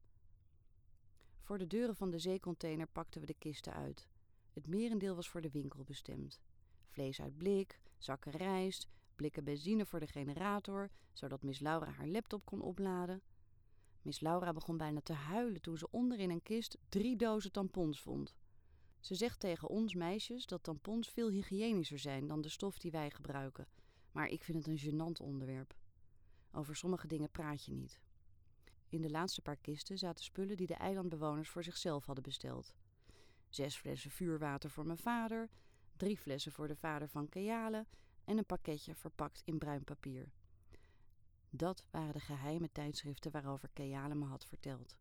Voor 1.43 1.57
de 1.57 1.67
deuren 1.67 1.95
van 1.95 2.09
de 2.09 2.19
zeecontainer 2.19 2.88
pakten 2.88 3.21
we 3.21 3.27
de 3.27 3.33
kisten 3.33 3.73
uit. 3.73 4.07
Het 4.53 4.67
merendeel 4.67 5.15
was 5.15 5.29
voor 5.29 5.41
de 5.41 5.50
winkel 5.50 5.83
bestemd. 5.83 6.41
Vlees 6.88 7.21
uit 7.21 7.38
blik, 7.38 7.79
zakken 7.97 8.31
rijst, 8.31 8.88
blikken 9.15 9.43
benzine 9.43 9.85
voor 9.85 10.00
de 10.00 10.07
generator, 10.07 10.89
zodat 11.13 11.43
Miss 11.43 11.59
Laura 11.59 11.91
haar 11.91 12.07
laptop 12.07 12.45
kon 12.45 12.62
opladen. 12.62 13.21
Miss 14.01 14.19
Laura 14.19 14.53
begon 14.53 14.77
bijna 14.77 15.01
te 15.01 15.13
huilen 15.13 15.62
toen 15.62 15.77
ze 15.77 15.91
onderin 15.91 16.29
een 16.29 16.43
kist 16.43 16.77
drie 16.89 17.15
dozen 17.15 17.51
tampons 17.51 18.01
vond. 18.01 18.35
Ze 19.00 19.15
zegt 19.15 19.39
tegen 19.39 19.67
ons 19.67 19.93
meisjes 19.93 20.45
dat 20.45 20.63
tampons 20.63 21.09
veel 21.09 21.29
hygiënischer 21.29 22.00
zijn 22.00 22.27
dan 22.27 22.41
de 22.41 22.50
stof 22.50 22.77
die 22.77 22.91
wij 22.91 23.09
gebruiken, 23.09 23.67
maar 24.12 24.27
ik 24.27 24.43
vind 24.43 24.65
het 24.65 24.67
een 24.67 24.91
gênant 24.91 25.21
onderwerp. 25.21 25.75
Over 26.51 26.75
sommige 26.75 27.07
dingen 27.07 27.31
praat 27.31 27.65
je 27.65 27.71
niet. 27.71 28.00
In 28.93 29.01
de 29.01 29.09
laatste 29.09 29.41
paar 29.41 29.57
kisten 29.57 29.97
zaten 29.97 30.23
spullen 30.23 30.57
die 30.57 30.67
de 30.67 30.73
eilandbewoners 30.73 31.50
voor 31.50 31.63
zichzelf 31.63 32.05
hadden 32.05 32.23
besteld. 32.23 32.75
Zes 33.50 33.75
flessen 33.75 34.12
vuurwater 34.12 34.69
voor 34.69 34.85
mijn 34.85 34.97
vader, 34.97 35.50
drie 35.97 36.17
flessen 36.17 36.51
voor 36.51 36.67
de 36.67 36.75
vader 36.75 37.09
van 37.09 37.29
Keale 37.29 37.85
en 38.25 38.38
een 38.38 38.45
pakketje 38.45 38.95
verpakt 38.95 39.41
in 39.45 39.57
bruin 39.57 39.83
papier. 39.83 40.31
Dat 41.50 41.85
waren 41.91 42.13
de 42.13 42.19
geheime 42.19 42.71
tijdschriften 42.71 43.31
waarover 43.31 43.69
Keale 43.73 44.15
me 44.15 44.25
had 44.25 44.45
verteld. 44.45 44.97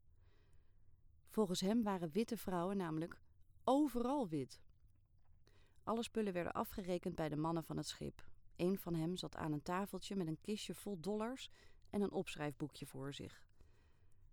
Volgens 1.28 1.61
hem 1.61 1.82
waren 1.82 2.11
witte 2.11 2.37
vrouwen 2.37 2.76
namelijk 2.76 3.20
overal 3.64 4.28
wit. 4.28 4.62
Alle 5.82 6.02
spullen 6.02 6.32
werden 6.32 6.52
afgerekend 6.52 7.14
bij 7.14 7.28
de 7.28 7.37
mannen 7.37 7.64
van 7.64 7.76
het 7.76 7.88
schip. 7.88 8.26
Een 8.56 8.78
van 8.78 8.94
hem 8.94 9.16
zat 9.16 9.37
aan 9.37 9.52
een 9.52 9.62
tafeltje 9.62 10.16
met 10.16 10.26
een 10.26 10.40
kistje 10.40 10.75
vol 10.75 11.00
dollars 11.00 11.50
en 11.90 12.02
een 12.02 12.12
opschrijfboekje 12.12 12.87
voor 12.87 13.14
zich. 13.14 13.50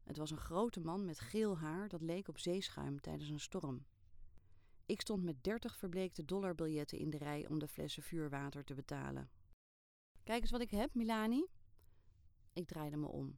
Het 0.09 0.17
was 0.17 0.31
een 0.31 0.37
grote 0.37 0.79
man 0.79 1.05
met 1.05 1.19
geel 1.19 1.57
haar 1.57 1.87
dat 1.87 2.01
leek 2.01 2.27
op 2.27 2.37
zeeschuim 2.37 3.01
tijdens 3.01 3.29
een 3.29 3.39
storm. 3.39 3.85
Ik 4.85 5.01
stond 5.01 5.23
met 5.23 5.43
dertig 5.43 5.77
verbleekte 5.77 6.25
dollarbiljetten 6.25 6.97
in 6.97 7.09
de 7.09 7.17
rij 7.17 7.47
om 7.47 7.59
de 7.59 7.67
flessen 7.67 8.03
vuurwater 8.03 8.63
te 8.63 8.73
betalen. 8.73 9.29
Kijk 10.23 10.41
eens 10.41 10.51
wat 10.51 10.61
ik 10.61 10.71
heb, 10.71 10.93
Milani. 10.93 11.47
Ik 12.53 12.67
draaide 12.67 12.97
me 12.97 13.07
om. 13.07 13.37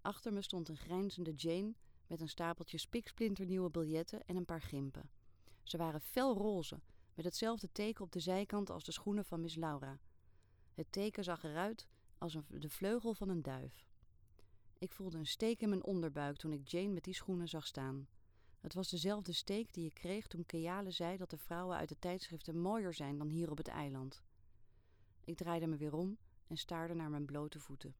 Achter 0.00 0.32
me 0.32 0.42
stond 0.42 0.68
een 0.68 0.76
grijnzende 0.76 1.32
Jane 1.32 1.74
met 2.06 2.20
een 2.20 2.28
stapeltje 2.28 2.78
spiksplinternieuwe 2.78 3.70
biljetten 3.70 4.26
en 4.26 4.36
een 4.36 4.44
paar 4.44 4.62
gimpen. 4.62 5.10
Ze 5.62 5.76
waren 5.76 6.00
fel 6.00 6.36
roze, 6.36 6.80
met 7.14 7.24
hetzelfde 7.24 7.72
teken 7.72 8.04
op 8.04 8.12
de 8.12 8.20
zijkant 8.20 8.70
als 8.70 8.84
de 8.84 8.92
schoenen 8.92 9.24
van 9.24 9.40
Miss 9.40 9.56
Laura. 9.56 10.00
Het 10.74 10.92
teken 10.92 11.24
zag 11.24 11.42
eruit 11.44 11.88
als 12.18 12.34
een, 12.34 12.44
de 12.48 12.70
vleugel 12.70 13.14
van 13.14 13.28
een 13.28 13.42
duif. 13.42 13.91
Ik 14.82 14.92
voelde 14.92 15.18
een 15.18 15.26
steek 15.26 15.60
in 15.60 15.68
mijn 15.68 15.84
onderbuik 15.84 16.36
toen 16.36 16.52
ik 16.52 16.68
Jane 16.68 16.92
met 16.92 17.04
die 17.04 17.14
schoenen 17.14 17.48
zag 17.48 17.66
staan. 17.66 18.08
Het 18.60 18.74
was 18.74 18.90
dezelfde 18.90 19.32
steek 19.32 19.72
die 19.72 19.86
ik 19.86 19.94
kreeg 19.94 20.26
toen 20.26 20.46
Keale 20.46 20.90
zei 20.90 21.16
dat 21.16 21.30
de 21.30 21.38
vrouwen 21.38 21.76
uit 21.76 21.88
de 21.88 21.98
tijdschriften 21.98 22.58
mooier 22.58 22.94
zijn 22.94 23.18
dan 23.18 23.28
hier 23.28 23.50
op 23.50 23.56
het 23.56 23.68
eiland. 23.68 24.22
Ik 25.24 25.36
draaide 25.36 25.66
me 25.66 25.76
weer 25.76 25.94
om 25.94 26.18
en 26.46 26.56
staarde 26.56 26.94
naar 26.94 27.10
mijn 27.10 27.24
blote 27.24 27.60
voeten. 27.60 27.94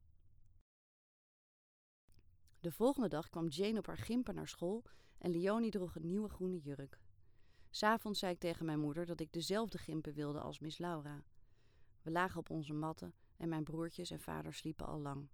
De 2.60 2.72
volgende 2.72 3.08
dag 3.08 3.30
kwam 3.30 3.48
Jane 3.48 3.78
op 3.78 3.86
haar 3.86 3.98
gimpen 3.98 4.34
naar 4.34 4.48
school 4.48 4.82
en 5.18 5.30
Leonie 5.30 5.70
droeg 5.70 5.94
een 5.94 6.06
nieuwe 6.06 6.28
groene 6.28 6.58
jurk. 6.58 6.98
S'avonds 7.70 8.18
zei 8.18 8.32
ik 8.32 8.40
tegen 8.40 8.66
mijn 8.66 8.80
moeder 8.80 9.06
dat 9.06 9.20
ik 9.20 9.32
dezelfde 9.32 9.78
gimpen 9.78 10.14
wilde 10.14 10.40
als 10.40 10.58
Miss 10.58 10.78
Laura. 10.78 11.24
We 12.02 12.10
lagen 12.10 12.38
op 12.38 12.50
onze 12.50 12.72
matten 12.72 13.14
en 13.36 13.48
mijn 13.48 13.64
broertjes 13.64 14.10
en 14.10 14.20
vader 14.20 14.54
sliepen 14.54 14.86
al 14.86 15.00
lang. 15.00 15.28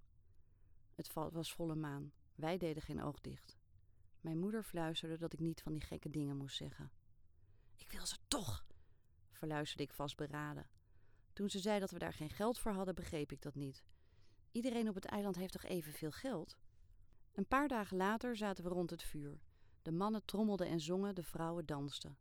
Het 0.98 1.12
was 1.12 1.52
volle 1.52 1.74
maan. 1.74 2.12
Wij 2.34 2.58
deden 2.58 2.82
geen 2.82 3.02
oog 3.02 3.20
dicht. 3.20 3.56
Mijn 4.20 4.38
moeder 4.38 4.62
fluisterde 4.62 5.18
dat 5.18 5.32
ik 5.32 5.38
niet 5.38 5.62
van 5.62 5.72
die 5.72 5.82
gekke 5.82 6.10
dingen 6.10 6.36
moest 6.36 6.56
zeggen. 6.56 6.90
Ik 7.76 7.90
wil 7.90 8.06
ze 8.06 8.16
toch, 8.28 8.66
verluisterde 9.32 9.82
ik 9.82 9.92
vastberaden. 9.92 10.70
Toen 11.32 11.50
ze 11.50 11.58
zei 11.58 11.80
dat 11.80 11.90
we 11.90 11.98
daar 11.98 12.12
geen 12.12 12.30
geld 12.30 12.58
voor 12.58 12.72
hadden, 12.72 12.94
begreep 12.94 13.32
ik 13.32 13.42
dat 13.42 13.54
niet. 13.54 13.84
Iedereen 14.52 14.88
op 14.88 14.94
het 14.94 15.04
eiland 15.04 15.36
heeft 15.36 15.52
toch 15.52 15.64
evenveel 15.64 16.10
geld? 16.10 16.56
Een 17.32 17.46
paar 17.46 17.68
dagen 17.68 17.96
later 17.96 18.36
zaten 18.36 18.64
we 18.64 18.70
rond 18.70 18.90
het 18.90 19.02
vuur. 19.02 19.40
De 19.82 19.92
mannen 19.92 20.24
trommelden 20.24 20.66
en 20.66 20.80
zongen, 20.80 21.14
de 21.14 21.22
vrouwen 21.22 21.66
dansten. 21.66 22.18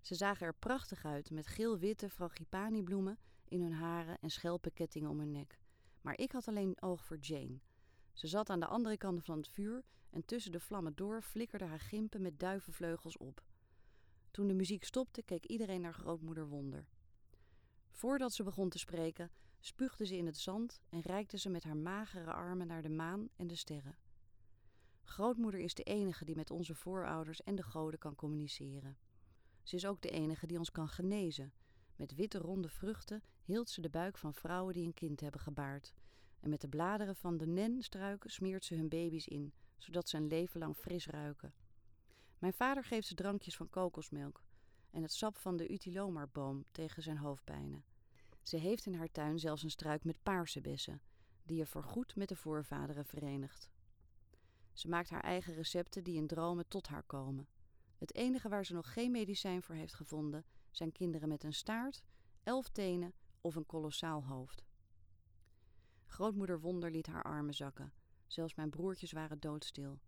Ze 0.00 0.14
zagen 0.14 0.46
er 0.46 0.54
prachtig 0.54 1.04
uit 1.04 1.30
met 1.30 1.46
geel-witte 1.46 2.10
frangipani-bloemen 2.10 3.18
in 3.48 3.62
hun 3.62 3.72
haren 3.72 4.18
en 4.20 4.30
schelpenkettingen 4.30 5.10
om 5.10 5.18
hun 5.18 5.32
nek. 5.32 5.58
Maar 6.00 6.18
ik 6.18 6.32
had 6.32 6.48
alleen 6.48 6.82
oog 6.82 7.04
voor 7.04 7.18
Jane. 7.18 7.60
Ze 8.12 8.26
zat 8.26 8.50
aan 8.50 8.60
de 8.60 8.66
andere 8.66 8.96
kant 8.96 9.24
van 9.24 9.36
het 9.36 9.48
vuur 9.48 9.84
en 10.10 10.24
tussen 10.24 10.52
de 10.52 10.60
vlammen 10.60 10.94
door 10.94 11.22
flikkerde 11.22 11.64
haar 11.64 11.80
gimpen 11.80 12.22
met 12.22 12.40
duivenvleugels 12.40 13.16
op. 13.16 13.42
Toen 14.30 14.46
de 14.46 14.54
muziek 14.54 14.84
stopte, 14.84 15.22
keek 15.22 15.44
iedereen 15.46 15.80
naar 15.80 15.94
grootmoeder 15.94 16.48
Wonder. 16.48 16.88
Voordat 17.90 18.32
ze 18.32 18.42
begon 18.42 18.68
te 18.68 18.78
spreken, 18.78 19.30
spuugde 19.60 20.06
ze 20.06 20.16
in 20.16 20.26
het 20.26 20.38
zand 20.38 20.80
en 20.88 21.00
reikte 21.00 21.38
ze 21.38 21.48
met 21.48 21.64
haar 21.64 21.76
magere 21.76 22.32
armen 22.32 22.66
naar 22.66 22.82
de 22.82 22.88
maan 22.88 23.28
en 23.36 23.46
de 23.46 23.54
sterren. 23.54 23.96
Grootmoeder 25.02 25.60
is 25.60 25.74
de 25.74 25.82
enige 25.82 26.24
die 26.24 26.36
met 26.36 26.50
onze 26.50 26.74
voorouders 26.74 27.42
en 27.42 27.54
de 27.54 27.62
goden 27.62 27.98
kan 27.98 28.14
communiceren. 28.14 28.96
Ze 29.62 29.76
is 29.76 29.86
ook 29.86 30.02
de 30.02 30.10
enige 30.10 30.46
die 30.46 30.58
ons 30.58 30.70
kan 30.70 30.88
genezen. 30.88 31.52
Met 31.96 32.14
witte 32.14 32.38
ronde 32.38 32.68
vruchten 32.68 33.22
hield 33.42 33.70
ze 33.70 33.80
de 33.80 33.90
buik 33.90 34.18
van 34.18 34.34
vrouwen 34.34 34.74
die 34.74 34.86
een 34.86 34.94
kind 34.94 35.20
hebben 35.20 35.40
gebaard. 35.40 35.94
En 36.42 36.50
met 36.50 36.60
de 36.60 36.68
bladeren 36.68 37.16
van 37.16 37.36
de 37.36 37.46
nenstruiken 37.46 38.30
smeert 38.30 38.64
ze 38.64 38.74
hun 38.74 38.88
baby's 38.88 39.26
in, 39.26 39.52
zodat 39.78 40.08
ze 40.08 40.16
een 40.16 40.26
leven 40.26 40.60
lang 40.60 40.76
fris 40.76 41.06
ruiken. 41.06 41.54
Mijn 42.38 42.52
vader 42.52 42.84
geeft 42.84 43.06
ze 43.06 43.14
drankjes 43.14 43.56
van 43.56 43.70
kokosmelk 43.70 44.44
en 44.90 45.02
het 45.02 45.12
sap 45.12 45.36
van 45.36 45.56
de 45.56 45.72
utilomarboom 45.72 46.64
tegen 46.72 47.02
zijn 47.02 47.16
hoofdpijnen. 47.16 47.84
Ze 48.42 48.56
heeft 48.56 48.86
in 48.86 48.94
haar 48.94 49.10
tuin 49.10 49.38
zelfs 49.38 49.62
een 49.62 49.70
struik 49.70 50.04
met 50.04 50.22
paarse 50.22 50.60
bessen, 50.60 51.00
die 51.42 51.56
je 51.56 51.66
voorgoed 51.66 52.16
met 52.16 52.28
de 52.28 52.36
voorvaderen 52.36 53.04
verenigt. 53.04 53.70
Ze 54.72 54.88
maakt 54.88 55.10
haar 55.10 55.22
eigen 55.22 55.54
recepten 55.54 56.04
die 56.04 56.16
in 56.16 56.26
dromen 56.26 56.68
tot 56.68 56.86
haar 56.86 57.02
komen. 57.02 57.48
Het 57.96 58.14
enige 58.14 58.48
waar 58.48 58.64
ze 58.66 58.74
nog 58.74 58.92
geen 58.92 59.10
medicijn 59.10 59.62
voor 59.62 59.74
heeft 59.74 59.94
gevonden 59.94 60.44
zijn 60.70 60.92
kinderen 60.92 61.28
met 61.28 61.44
een 61.44 61.54
staart, 61.54 62.02
elf 62.42 62.68
tenen 62.68 63.14
of 63.40 63.54
een 63.54 63.66
kolossaal 63.66 64.24
hoofd. 64.24 64.62
Grootmoeder 66.12 66.60
Wonder 66.60 66.90
liet 66.90 67.06
haar 67.06 67.22
armen 67.22 67.54
zakken. 67.54 67.92
Zelfs 68.26 68.54
mijn 68.54 68.70
broertjes 68.70 69.12
waren 69.12 69.40
doodstil. 69.40 70.00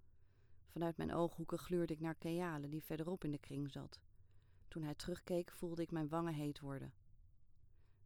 Vanuit 0.68 0.96
mijn 0.96 1.14
ooghoeken 1.14 1.58
gluurde 1.58 1.92
ik 1.92 2.00
naar 2.00 2.14
Keale, 2.14 2.68
die 2.68 2.84
verderop 2.84 3.24
in 3.24 3.30
de 3.30 3.38
kring 3.38 3.70
zat. 3.70 4.00
Toen 4.68 4.82
hij 4.82 4.94
terugkeek, 4.94 5.50
voelde 5.50 5.82
ik 5.82 5.90
mijn 5.90 6.08
wangen 6.08 6.34
heet 6.34 6.60
worden. 6.60 6.94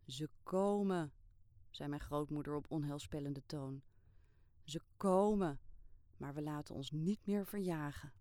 Ze 0.06 0.30
komen, 0.42 1.12
zei 1.70 1.88
mijn 1.88 2.00
grootmoeder 2.00 2.54
op 2.54 2.70
onheilspellende 2.70 3.42
toon. 3.46 3.82
Ze 4.64 4.80
komen, 4.96 5.60
maar 6.16 6.34
we 6.34 6.42
laten 6.42 6.74
ons 6.74 6.90
niet 6.90 7.26
meer 7.26 7.46
verjagen. 7.46 8.12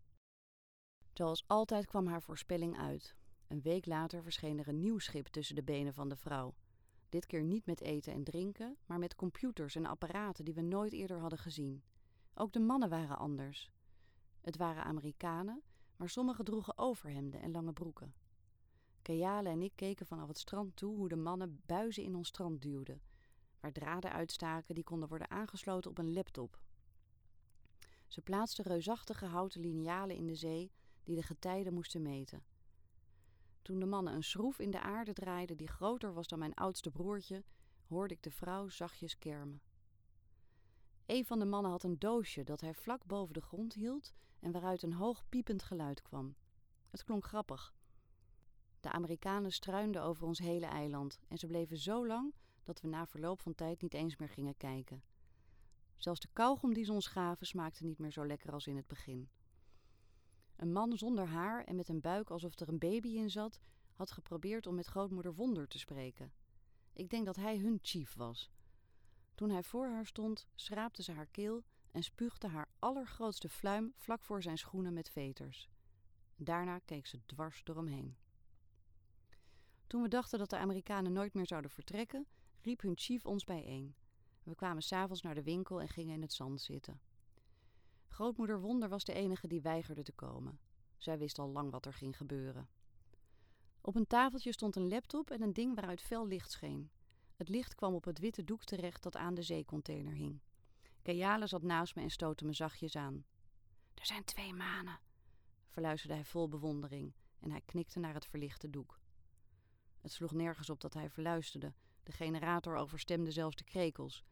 Zoals 1.14 1.48
altijd 1.48 1.86
kwam 1.86 2.08
haar 2.08 2.22
voorspelling 2.22 2.78
uit. 2.78 3.16
Een 3.48 3.62
week 3.62 3.86
later 3.86 4.24
verscheen 4.24 4.60
er 4.60 4.68
een 4.68 4.80
nieuw 4.80 5.00
schip 5.00 5.28
tussen 5.28 5.56
de 5.56 5.64
benen 5.64 5.94
van 5.94 6.10
de 6.10 6.18
vrouw. 6.18 6.56
Dit 7.10 7.26
keer 7.26 7.44
niet 7.44 7.66
met 7.66 7.82
eten 7.82 8.14
en 8.14 8.24
drinken, 8.24 8.78
maar 8.86 9.00
met 9.00 9.16
computers 9.16 9.76
en 9.76 9.86
apparaten 9.86 10.46
die 10.46 10.54
we 10.54 10.62
nooit 10.62 10.94
eerder 10.94 11.20
hadden 11.20 11.40
gezien. 11.40 11.84
Ook 12.34 12.54
de 12.54 12.60
mannen 12.60 12.90
waren 12.90 13.18
anders. 13.18 13.72
Het 14.42 14.58
waren 14.58 14.84
Amerikanen, 14.84 15.62
maar 15.96 16.10
sommigen 16.10 16.46
droegen 16.46 16.78
overhemden 16.78 17.42
en 17.42 17.52
lange 17.52 17.74
broeken. 17.74 18.14
Kayale 19.02 19.50
en 19.50 19.62
ik 19.62 19.72
keken 19.76 20.06
vanaf 20.06 20.28
het 20.28 20.38
strand 20.38 20.76
toe 20.76 20.96
hoe 20.96 21.10
de 21.10 21.16
mannen 21.16 21.62
buizen 21.66 22.04
in 22.04 22.16
ons 22.16 22.28
strand 22.28 22.62
duwden, 22.62 23.02
waar 23.60 23.72
draden 23.72 24.12
uitstaken 24.12 24.76
die 24.76 24.84
konden 24.84 25.10
worden 25.10 25.30
aangesloten 25.30 25.92
op 25.92 25.98
een 25.98 26.14
laptop. 26.14 26.60
Ze 28.08 28.22
plaatsten 28.22 28.66
reusachtige 28.66 29.26
houten 29.26 29.62
linealen 29.62 30.16
in 30.16 30.28
de 30.28 30.36
zee 30.36 30.72
die 31.04 31.16
de 31.16 31.24
getijden 31.24 31.74
moesten 31.74 32.02
meten. 32.02 32.44
Toen 33.62 33.80
de 33.80 33.86
mannen 33.86 34.14
een 34.14 34.24
schroef 34.24 34.60
in 34.60 34.72
de 34.72 34.80
aarde 34.80 35.14
draaiden 35.14 35.58
die 35.58 35.68
groter 35.68 36.14
was 36.14 36.28
dan 36.28 36.40
mijn 36.40 36.54
oudste 36.54 36.92
broertje, 36.92 37.44
hoorde 37.88 38.14
ik 38.14 38.24
de 38.24 38.32
vrouw 38.32 38.68
zachtjes 38.68 39.18
kermen. 39.18 39.62
Een 41.06 41.26
van 41.26 41.40
de 41.40 41.46
mannen 41.46 41.72
had 41.72 41.84
een 41.84 42.00
doosje 42.00 42.44
dat 42.44 42.62
hij 42.62 42.74
vlak 42.74 43.06
boven 43.06 43.34
de 43.34 43.42
grond 43.42 43.74
hield 43.74 44.14
en 44.40 44.52
waaruit 44.52 44.84
een 44.84 44.94
hoog 44.94 45.30
piepend 45.30 45.64
geluid 45.64 46.02
kwam. 46.02 46.36
Het 46.90 47.04
klonk 47.04 47.26
grappig. 47.26 47.74
De 48.80 48.92
Amerikanen 48.92 49.52
struinden 49.52 50.04
over 50.04 50.26
ons 50.26 50.40
hele 50.40 50.66
eiland 50.66 51.20
en 51.28 51.38
ze 51.38 51.48
bleven 51.48 51.78
zo 51.78 52.08
lang 52.08 52.34
dat 52.64 52.82
we 52.82 52.88
na 52.88 53.08
verloop 53.08 53.42
van 53.42 53.56
tijd 53.56 53.82
niet 53.82 53.94
eens 53.94 54.18
meer 54.18 54.30
gingen 54.30 54.58
kijken. 54.58 55.04
Zelfs 55.96 56.20
de 56.20 56.30
kauwgom 56.34 56.74
die 56.74 56.86
ze 56.86 56.92
ons 56.92 57.08
gaven 57.08 57.48
smaakte 57.48 57.86
niet 57.86 58.00
meer 58.00 58.12
zo 58.12 58.26
lekker 58.26 58.52
als 58.52 58.68
in 58.68 58.76
het 58.76 58.88
begin. 58.88 59.30
Een 60.58 60.72
man 60.72 60.98
zonder 60.98 61.26
haar 61.26 61.64
en 61.64 61.76
met 61.76 61.90
een 61.90 62.02
buik 62.02 62.30
alsof 62.30 62.60
er 62.60 62.68
een 62.68 62.78
baby 62.80 63.08
in 63.08 63.30
zat, 63.30 63.60
had 63.94 64.12
geprobeerd 64.12 64.68
om 64.68 64.76
met 64.76 64.86
grootmoeder 64.86 65.34
Wonder 65.34 65.68
te 65.68 65.80
spreken. 65.80 66.32
Ik 66.94 67.10
denk 67.10 67.26
dat 67.26 67.36
hij 67.36 67.58
hun 67.58 67.80
chief 67.82 68.14
was. 68.14 68.52
Toen 69.36 69.50
hij 69.50 69.64
voor 69.64 69.88
haar 69.88 70.06
stond, 70.06 70.48
schraapte 70.56 71.04
ze 71.04 71.12
haar 71.12 71.28
keel 71.28 71.64
en 71.92 72.04
spuugde 72.04 72.48
haar 72.48 72.70
allergrootste 72.80 73.50
fluim 73.50 73.92
vlak 73.96 74.24
voor 74.24 74.42
zijn 74.42 74.58
schoenen 74.58 74.94
met 74.94 75.10
veters. 75.10 75.70
Daarna 76.36 76.80
keek 76.80 77.08
ze 77.08 77.26
dwars 77.26 77.64
door 77.64 77.76
hem 77.76 77.88
heen. 77.88 78.18
Toen 79.88 80.02
we 80.02 80.08
dachten 80.08 80.40
dat 80.40 80.50
de 80.50 80.58
Amerikanen 80.58 81.14
nooit 81.14 81.34
meer 81.34 81.48
zouden 81.48 81.72
vertrekken, 81.72 82.28
riep 82.62 82.82
hun 82.82 82.98
chief 82.98 83.26
ons 83.26 83.44
bijeen. 83.44 83.96
We 84.44 84.56
kwamen 84.56 84.84
s'avonds 84.84 85.22
naar 85.22 85.36
de 85.36 85.44
winkel 85.44 85.82
en 85.82 85.90
gingen 85.90 86.16
in 86.16 86.22
het 86.22 86.34
zand 86.34 86.62
zitten. 86.62 87.00
Grootmoeder 88.08 88.62
Wonder 88.62 88.90
was 88.90 89.04
de 89.04 89.14
enige 89.14 89.48
die 89.48 89.62
weigerde 89.62 90.04
te 90.04 90.12
komen. 90.12 90.60
Zij 90.98 91.18
wist 91.18 91.40
al 91.40 91.50
lang 91.50 91.72
wat 91.72 91.86
er 91.86 91.94
ging 91.94 92.18
gebeuren. 92.18 92.70
Op 93.82 93.96
een 93.96 94.08
tafeltje 94.08 94.52
stond 94.52 94.76
een 94.76 94.88
laptop 94.88 95.30
en 95.30 95.42
een 95.42 95.54
ding 95.54 95.76
waaruit 95.76 96.02
fel 96.02 96.28
licht 96.28 96.52
scheen. 96.52 96.92
Het 97.36 97.50
licht 97.50 97.76
kwam 97.76 97.94
op 97.94 98.04
het 98.04 98.20
witte 98.20 98.44
doek 98.44 98.64
terecht 98.64 99.04
dat 99.04 99.16
aan 99.16 99.34
de 99.34 99.42
zeecontainer 99.42 100.14
hing. 100.14 100.40
Kajale 101.02 101.48
zat 101.48 101.64
naast 101.64 101.96
me 101.96 102.02
en 102.02 102.10
stootte 102.10 102.46
me 102.46 102.54
zachtjes 102.54 102.96
aan. 102.96 103.26
Er 103.94 104.06
zijn 104.06 104.24
twee 104.24 104.54
manen, 104.54 105.00
verluisterde 105.68 106.16
hij 106.16 106.26
vol 106.26 106.48
bewondering 106.48 107.14
en 107.40 107.52
hij 107.52 107.62
knikte 107.66 108.00
naar 108.00 108.14
het 108.14 108.26
verlichte 108.26 108.70
doek. 108.70 109.00
Het 110.02 110.12
sloeg 110.12 110.32
nergens 110.32 110.70
op 110.70 110.82
dat 110.82 110.94
hij 110.94 111.10
verluisterde. 111.10 111.74
De 112.04 112.12
generator 112.12 112.76
overstemde 112.76 113.32
zelfs 113.32 113.56
de 113.56 113.64
krekels. 113.64 114.24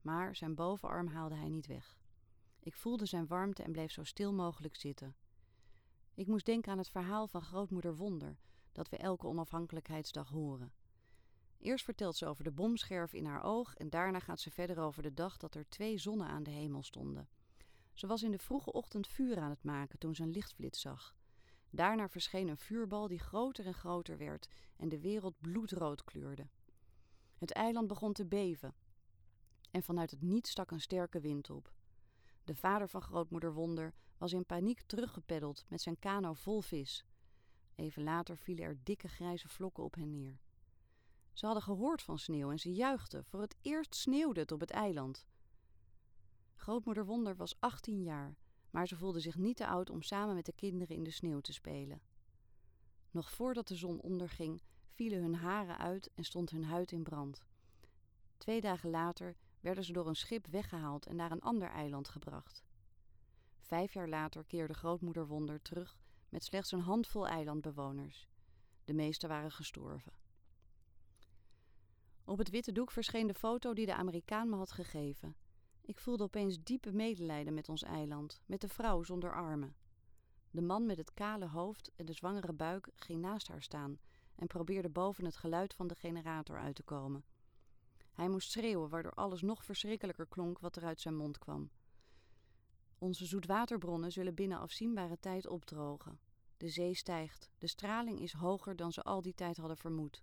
Maar 0.00 0.36
zijn 0.36 0.54
bovenarm 0.54 1.06
haalde 1.06 1.34
hij 1.34 1.48
niet 1.48 1.66
weg. 1.66 1.99
Ik 2.60 2.74
voelde 2.74 3.06
zijn 3.06 3.26
warmte 3.26 3.62
en 3.62 3.72
bleef 3.72 3.90
zo 3.90 4.04
stil 4.04 4.32
mogelijk 4.32 4.76
zitten. 4.76 5.16
Ik 6.14 6.26
moest 6.26 6.46
denken 6.46 6.72
aan 6.72 6.78
het 6.78 6.90
verhaal 6.90 7.26
van 7.26 7.42
grootmoeder 7.42 7.96
Wonder, 7.96 8.38
dat 8.72 8.88
we 8.88 8.96
elke 8.96 9.26
onafhankelijkheidsdag 9.26 10.28
horen. 10.28 10.72
Eerst 11.58 11.84
vertelt 11.84 12.16
ze 12.16 12.26
over 12.26 12.44
de 12.44 12.50
bomscherf 12.50 13.12
in 13.12 13.24
haar 13.24 13.42
oog 13.42 13.74
en 13.74 13.90
daarna 13.90 14.18
gaat 14.18 14.40
ze 14.40 14.50
verder 14.50 14.78
over 14.78 15.02
de 15.02 15.14
dag 15.14 15.36
dat 15.36 15.54
er 15.54 15.68
twee 15.68 15.98
zonnen 15.98 16.26
aan 16.26 16.42
de 16.42 16.50
hemel 16.50 16.82
stonden. 16.82 17.28
Ze 17.92 18.06
was 18.06 18.22
in 18.22 18.30
de 18.30 18.38
vroege 18.38 18.72
ochtend 18.72 19.06
vuur 19.06 19.38
aan 19.38 19.50
het 19.50 19.62
maken 19.62 19.98
toen 19.98 20.14
ze 20.14 20.22
een 20.22 20.30
lichtflits 20.30 20.80
zag. 20.80 21.14
Daarna 21.70 22.08
verscheen 22.08 22.48
een 22.48 22.58
vuurbal 22.58 23.08
die 23.08 23.18
groter 23.18 23.66
en 23.66 23.74
groter 23.74 24.16
werd 24.18 24.48
en 24.76 24.88
de 24.88 25.00
wereld 25.00 25.40
bloedrood 25.40 26.04
kleurde. 26.04 26.48
Het 27.38 27.50
eiland 27.52 27.86
begon 27.86 28.12
te 28.12 28.26
beven 28.26 28.74
en 29.70 29.82
vanuit 29.82 30.10
het 30.10 30.22
niets 30.22 30.50
stak 30.50 30.70
een 30.70 30.80
sterke 30.80 31.20
wind 31.20 31.50
op. 31.50 31.72
De 32.44 32.54
vader 32.54 32.88
van 32.88 33.02
grootmoeder 33.02 33.52
Wonder 33.52 33.94
was 34.18 34.32
in 34.32 34.46
paniek 34.46 34.80
teruggepeddeld 34.80 35.64
met 35.68 35.80
zijn 35.80 35.98
kano 35.98 36.32
vol 36.32 36.60
vis. 36.60 37.04
Even 37.74 38.02
later 38.02 38.36
vielen 38.36 38.64
er 38.64 38.78
dikke 38.82 39.08
grijze 39.08 39.48
vlokken 39.48 39.84
op 39.84 39.94
hen 39.94 40.10
neer. 40.10 40.40
Ze 41.32 41.46
hadden 41.46 41.64
gehoord 41.64 42.02
van 42.02 42.18
sneeuw 42.18 42.50
en 42.50 42.58
ze 42.58 42.72
juichten. 42.72 43.24
Voor 43.24 43.40
het 43.40 43.56
eerst 43.62 43.94
sneeuwde 43.94 44.40
het 44.40 44.52
op 44.52 44.60
het 44.60 44.70
eiland. 44.70 45.26
Grootmoeder 46.54 47.04
Wonder 47.04 47.36
was 47.36 47.60
18 47.60 48.02
jaar, 48.02 48.36
maar 48.70 48.88
ze 48.88 48.96
voelde 48.96 49.20
zich 49.20 49.36
niet 49.36 49.56
te 49.56 49.66
oud 49.66 49.90
om 49.90 50.02
samen 50.02 50.34
met 50.34 50.46
de 50.46 50.52
kinderen 50.52 50.96
in 50.96 51.04
de 51.04 51.10
sneeuw 51.10 51.40
te 51.40 51.52
spelen. 51.52 52.00
Nog 53.10 53.30
voordat 53.30 53.68
de 53.68 53.76
zon 53.76 54.00
onderging, 54.00 54.62
vielen 54.88 55.22
hun 55.22 55.34
haren 55.34 55.78
uit 55.78 56.10
en 56.14 56.24
stond 56.24 56.50
hun 56.50 56.64
huid 56.64 56.92
in 56.92 57.02
brand. 57.02 57.44
Twee 58.38 58.60
dagen 58.60 58.90
later 58.90 59.36
werden 59.60 59.84
ze 59.84 59.92
door 59.92 60.06
een 60.06 60.16
schip 60.16 60.46
weggehaald 60.46 61.06
en 61.06 61.16
naar 61.16 61.30
een 61.30 61.40
ander 61.40 61.68
eiland 61.68 62.08
gebracht. 62.08 62.64
Vijf 63.58 63.92
jaar 63.92 64.08
later 64.08 64.44
keerde 64.44 64.74
grootmoeder 64.74 65.26
Wonder 65.26 65.62
terug 65.62 65.98
met 66.28 66.44
slechts 66.44 66.72
een 66.72 66.80
handvol 66.80 67.28
eilandbewoners. 67.28 68.28
De 68.84 68.92
meeste 68.92 69.28
waren 69.28 69.52
gestorven. 69.52 70.12
Op 72.24 72.38
het 72.38 72.50
witte 72.50 72.72
doek 72.72 72.90
verscheen 72.90 73.26
de 73.26 73.34
foto 73.34 73.74
die 73.74 73.86
de 73.86 73.94
Amerikaan 73.94 74.48
me 74.48 74.56
had 74.56 74.72
gegeven. 74.72 75.36
Ik 75.80 75.98
voelde 75.98 76.24
opeens 76.24 76.62
diepe 76.62 76.92
medelijden 76.92 77.54
met 77.54 77.68
ons 77.68 77.82
eiland, 77.82 78.40
met 78.46 78.60
de 78.60 78.68
vrouw 78.68 79.02
zonder 79.02 79.34
armen. 79.34 79.76
De 80.50 80.62
man 80.62 80.86
met 80.86 80.96
het 80.96 81.14
kale 81.14 81.46
hoofd 81.46 81.90
en 81.96 82.04
de 82.04 82.12
zwangere 82.12 82.52
buik 82.52 82.88
ging 82.96 83.20
naast 83.20 83.48
haar 83.48 83.62
staan 83.62 83.98
en 84.34 84.46
probeerde 84.46 84.88
boven 84.88 85.24
het 85.24 85.36
geluid 85.36 85.74
van 85.74 85.86
de 85.86 85.94
generator 85.94 86.58
uit 86.58 86.74
te 86.74 86.82
komen. 86.82 87.24
Hij 88.20 88.28
moest 88.28 88.50
schreeuwen, 88.50 88.88
waardoor 88.88 89.14
alles 89.14 89.42
nog 89.42 89.64
verschrikkelijker 89.64 90.26
klonk 90.26 90.58
wat 90.58 90.76
er 90.76 90.84
uit 90.84 91.00
zijn 91.00 91.16
mond 91.16 91.38
kwam. 91.38 91.70
Onze 92.98 93.26
zoetwaterbronnen 93.26 94.12
zullen 94.12 94.34
binnen 94.34 94.58
afzienbare 94.58 95.18
tijd 95.20 95.46
opdrogen. 95.46 96.18
De 96.56 96.68
zee 96.68 96.94
stijgt, 96.94 97.50
de 97.58 97.66
straling 97.66 98.20
is 98.20 98.32
hoger 98.32 98.76
dan 98.76 98.92
ze 98.92 99.02
al 99.02 99.22
die 99.22 99.34
tijd 99.34 99.56
hadden 99.56 99.76
vermoed. 99.76 100.22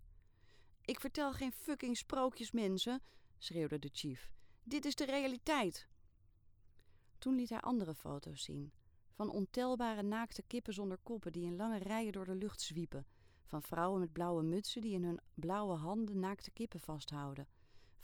Ik 0.81 0.99
vertel 0.99 1.33
geen 1.33 1.51
fucking 1.51 1.97
sprookjes, 1.97 2.51
mensen, 2.51 3.01
schreeuwde 3.37 3.79
de 3.79 3.89
chief. 3.91 4.31
Dit 4.63 4.85
is 4.85 4.95
de 4.95 5.05
realiteit. 5.05 5.87
Toen 7.17 7.35
liet 7.35 7.49
hij 7.49 7.61
andere 7.61 7.95
foto's 7.95 8.43
zien. 8.43 8.71
Van 9.11 9.29
ontelbare 9.29 10.03
naakte 10.03 10.43
kippen 10.47 10.73
zonder 10.73 10.97
koppen 11.03 11.31
die 11.31 11.45
in 11.45 11.55
lange 11.55 11.77
rijen 11.77 12.11
door 12.11 12.25
de 12.25 12.35
lucht 12.35 12.61
zwiepen. 12.61 13.05
Van 13.45 13.61
vrouwen 13.61 13.99
met 13.99 14.11
blauwe 14.11 14.43
mutsen 14.43 14.81
die 14.81 14.93
in 14.93 15.03
hun 15.03 15.19
blauwe 15.33 15.75
handen 15.75 16.19
naakte 16.19 16.51
kippen 16.51 16.79
vasthouden. 16.79 17.47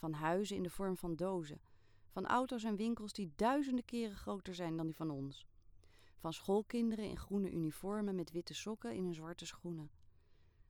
Van 0.03 0.13
huizen 0.13 0.55
in 0.55 0.63
de 0.63 0.69
vorm 0.69 0.97
van 0.97 1.15
dozen. 1.15 1.61
Van 2.09 2.25
auto's 2.25 2.63
en 2.63 2.75
winkels 2.75 3.13
die 3.13 3.31
duizenden 3.35 3.85
keren 3.85 4.15
groter 4.15 4.55
zijn 4.55 4.77
dan 4.77 4.85
die 4.85 4.95
van 4.95 5.09
ons. 5.09 5.47
Van 6.17 6.33
schoolkinderen 6.33 7.05
in 7.05 7.17
groene 7.17 7.51
uniformen 7.51 8.15
met 8.15 8.31
witte 8.31 8.53
sokken 8.53 8.95
in 8.95 9.03
hun 9.03 9.13
zwarte 9.13 9.45
schoenen. 9.45 9.91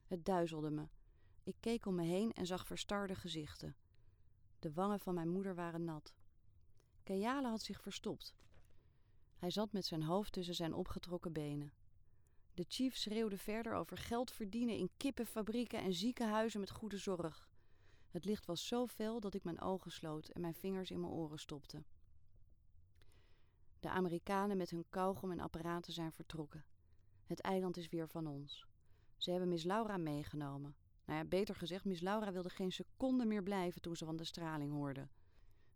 Het 0.06 0.24
duizelde 0.24 0.70
me. 0.70 0.88
Ik 1.42 1.56
keek 1.60 1.86
om 1.86 1.94
me 1.94 2.02
heen 2.02 2.32
en 2.32 2.46
zag 2.46 2.66
verstarde 2.66 3.14
gezichten. 3.14 3.76
De 4.58 4.72
wangen 4.72 5.00
van 5.00 5.14
mijn 5.14 5.28
moeder 5.28 5.54
waren 5.54 5.84
nat. 5.84 6.14
Kajale 7.02 7.48
had 7.48 7.62
zich 7.62 7.80
verstopt. 7.80 8.34
Hij 9.36 9.50
zat 9.50 9.72
met 9.72 9.84
zijn 9.84 10.02
hoofd 10.02 10.32
tussen 10.32 10.54
zijn 10.54 10.74
opgetrokken 10.74 11.32
benen. 11.32 11.72
De 12.54 12.64
chief 12.68 12.96
schreeuwde 12.96 13.38
verder 13.38 13.74
over 13.74 13.98
geld 13.98 14.30
verdienen 14.30 14.76
in 14.76 14.90
kippenfabrieken 14.96 15.78
en 15.78 15.94
ziekenhuizen 15.94 16.60
met 16.60 16.70
goede 16.70 16.98
zorg. 16.98 17.52
Het 18.14 18.24
licht 18.24 18.46
was 18.46 18.66
zo 18.66 18.86
fel 18.86 19.20
dat 19.20 19.34
ik 19.34 19.44
mijn 19.44 19.60
ogen 19.60 19.90
sloot 19.90 20.28
en 20.28 20.40
mijn 20.40 20.54
vingers 20.54 20.90
in 20.90 21.00
mijn 21.00 21.12
oren 21.12 21.38
stopte. 21.38 21.82
De 23.80 23.88
Amerikanen 23.88 24.56
met 24.56 24.70
hun 24.70 24.84
kauwgom 24.88 25.30
en 25.30 25.40
apparaten 25.40 25.92
zijn 25.92 26.12
vertrokken. 26.12 26.64
Het 27.26 27.40
eiland 27.40 27.76
is 27.76 27.88
weer 27.88 28.08
van 28.08 28.26
ons. 28.26 28.66
Ze 29.16 29.30
hebben 29.30 29.48
Miss 29.48 29.64
Laura 29.64 29.96
meegenomen. 29.96 30.76
Nou 31.04 31.18
ja, 31.18 31.24
beter 31.24 31.54
gezegd, 31.54 31.84
Miss 31.84 32.00
Laura 32.00 32.32
wilde 32.32 32.48
geen 32.50 32.72
seconde 32.72 33.24
meer 33.24 33.42
blijven 33.42 33.80
toen 33.80 33.96
ze 33.96 34.04
van 34.04 34.16
de 34.16 34.24
straling 34.24 34.72
hoorde. 34.72 35.08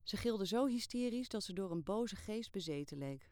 Ze 0.03 0.17
gilde 0.17 0.47
zo 0.47 0.67
hysterisch 0.67 1.29
dat 1.29 1.43
ze 1.43 1.53
door 1.53 1.71
een 1.71 1.85
boze 1.85 2.17
geest 2.17 2.53
bezeten 2.53 2.99
leek. 2.99 3.31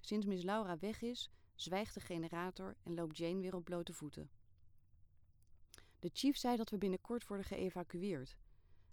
Sinds 0.00 0.26
Miss 0.26 0.44
Laura 0.44 0.78
weg 0.78 1.02
is, 1.02 1.30
zwijgt 1.54 1.94
de 1.94 2.00
generator 2.00 2.76
en 2.82 2.94
loopt 2.94 3.16
Jane 3.16 3.40
weer 3.40 3.54
op 3.54 3.64
blote 3.64 3.92
voeten. 3.92 4.30
De 6.06 6.12
chief 6.14 6.36
zei 6.36 6.56
dat 6.56 6.70
we 6.70 6.78
binnenkort 6.78 7.26
worden 7.26 7.46
geëvacueerd. 7.46 8.36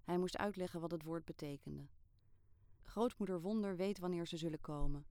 Hij 0.03 0.17
moest 0.17 0.37
uitleggen 0.37 0.79
wat 0.79 0.91
het 0.91 1.03
woord 1.03 1.25
betekende. 1.25 1.87
Grootmoeder 2.81 3.41
Wonder 3.41 3.75
weet 3.75 3.99
wanneer 3.99 4.27
ze 4.27 4.37
zullen 4.37 4.61
komen. 4.61 5.05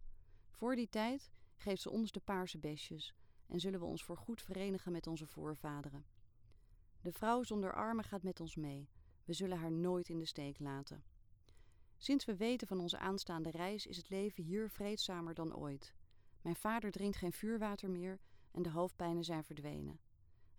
Voor 0.50 0.76
die 0.76 0.88
tijd 0.88 1.32
geeft 1.56 1.82
ze 1.82 1.90
ons 1.90 2.12
de 2.12 2.20
paarse 2.20 2.58
besjes 2.58 3.14
en 3.46 3.60
zullen 3.60 3.80
we 3.80 3.86
ons 3.86 4.04
voorgoed 4.04 4.42
verenigen 4.42 4.92
met 4.92 5.06
onze 5.06 5.26
voorvaderen. 5.26 6.04
De 7.00 7.12
vrouw 7.12 7.42
zonder 7.42 7.74
armen 7.74 8.04
gaat 8.04 8.22
met 8.22 8.40
ons 8.40 8.56
mee. 8.56 8.88
We 9.24 9.32
zullen 9.32 9.58
haar 9.58 9.72
nooit 9.72 10.08
in 10.08 10.18
de 10.18 10.26
steek 10.26 10.58
laten. 10.58 11.04
Sinds 11.98 12.24
we 12.24 12.36
weten 12.36 12.66
van 12.66 12.80
onze 12.80 12.98
aanstaande 12.98 13.50
reis 13.50 13.86
is 13.86 13.96
het 13.96 14.10
leven 14.10 14.44
hier 14.44 14.70
vreedzamer 14.70 15.34
dan 15.34 15.56
ooit. 15.56 15.94
Mijn 16.40 16.56
vader 16.56 16.90
drinkt 16.90 17.16
geen 17.16 17.32
vuurwater 17.32 17.90
meer 17.90 18.20
en 18.50 18.62
de 18.62 18.70
hoofdpijnen 18.70 19.24
zijn 19.24 19.44
verdwenen. 19.44 20.00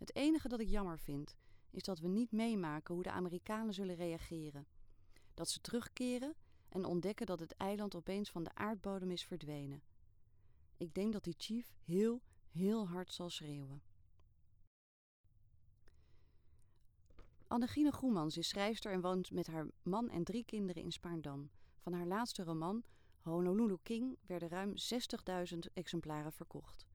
Het 0.04 0.16
enige 0.16 0.48
dat 0.48 0.60
ik 0.60 0.70
jammer 0.70 1.00
vind, 1.00 1.36
is 1.70 1.84
dat 1.84 2.00
we 2.00 2.08
niet 2.08 2.32
meemaken 2.32 2.94
hoe 2.94 3.04
de 3.04 3.12
Amerikanen 3.12 3.74
zullen 3.74 3.96
reageren. 3.96 4.68
Dat 5.34 5.50
ze 5.50 5.62
terugkeren 5.62 6.36
en 6.70 6.86
ontdekken 6.86 7.26
dat 7.26 7.40
het 7.40 7.56
eiland 7.58 7.96
opeens 7.96 8.30
van 8.30 8.44
de 8.44 8.56
aardbodem 8.56 9.12
is 9.12 9.26
verdwenen. 9.26 9.84
Ik 10.78 10.94
denk 10.94 11.14
dat 11.14 11.24
die 11.24 11.34
chief 11.38 11.74
heel, 11.84 12.22
heel 12.52 12.88
hard 12.88 13.14
zal 13.14 13.30
schreeuwen. 13.30 13.82
Annegine 17.48 17.92
Goemans 17.92 18.38
is 18.38 18.48
schrijfster 18.48 18.92
en 18.92 19.02
woont 19.02 19.32
met 19.32 19.48
haar 19.48 19.68
man 19.84 20.10
en 20.10 20.24
drie 20.24 20.46
kinderen 20.46 20.84
in 20.84 20.92
Spaarndam. 20.92 21.50
Van 21.80 21.94
haar 21.94 22.08
laatste 22.08 22.44
roman, 22.44 22.84
Honolulu 23.22 23.78
King, 23.84 24.18
werden 24.26 24.50
ruim 24.50 24.74
60.000 25.54 25.58
exemplaren 25.74 26.34
verkocht. 26.34 26.86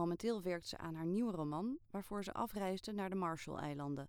Momenteel 0.00 0.42
werkt 0.42 0.68
ze 0.68 0.78
aan 0.78 0.94
haar 0.94 1.06
nieuwe 1.06 1.32
roman, 1.32 1.78
waarvoor 1.90 2.24
ze 2.24 2.32
afreisde 2.32 2.92
naar 2.92 3.10
de 3.10 3.16
Marshall-eilanden. 3.16 4.08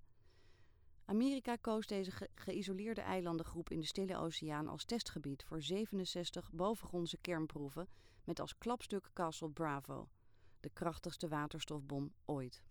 Amerika 1.05 1.55
koos 1.55 1.87
deze 1.87 2.29
geïsoleerde 2.35 3.01
eilandengroep 3.01 3.69
in 3.69 3.79
de 3.79 3.85
Stille 3.85 4.17
Oceaan 4.17 4.67
als 4.67 4.85
testgebied 4.85 5.43
voor 5.43 5.61
67 5.61 6.51
bovengrondse 6.51 7.17
kernproeven 7.17 7.87
met 8.23 8.39
als 8.39 8.57
klapstuk 8.57 9.09
Castle 9.13 9.49
Bravo, 9.49 10.09
de 10.59 10.69
krachtigste 10.69 11.27
waterstofbom 11.27 12.13
ooit. 12.25 12.63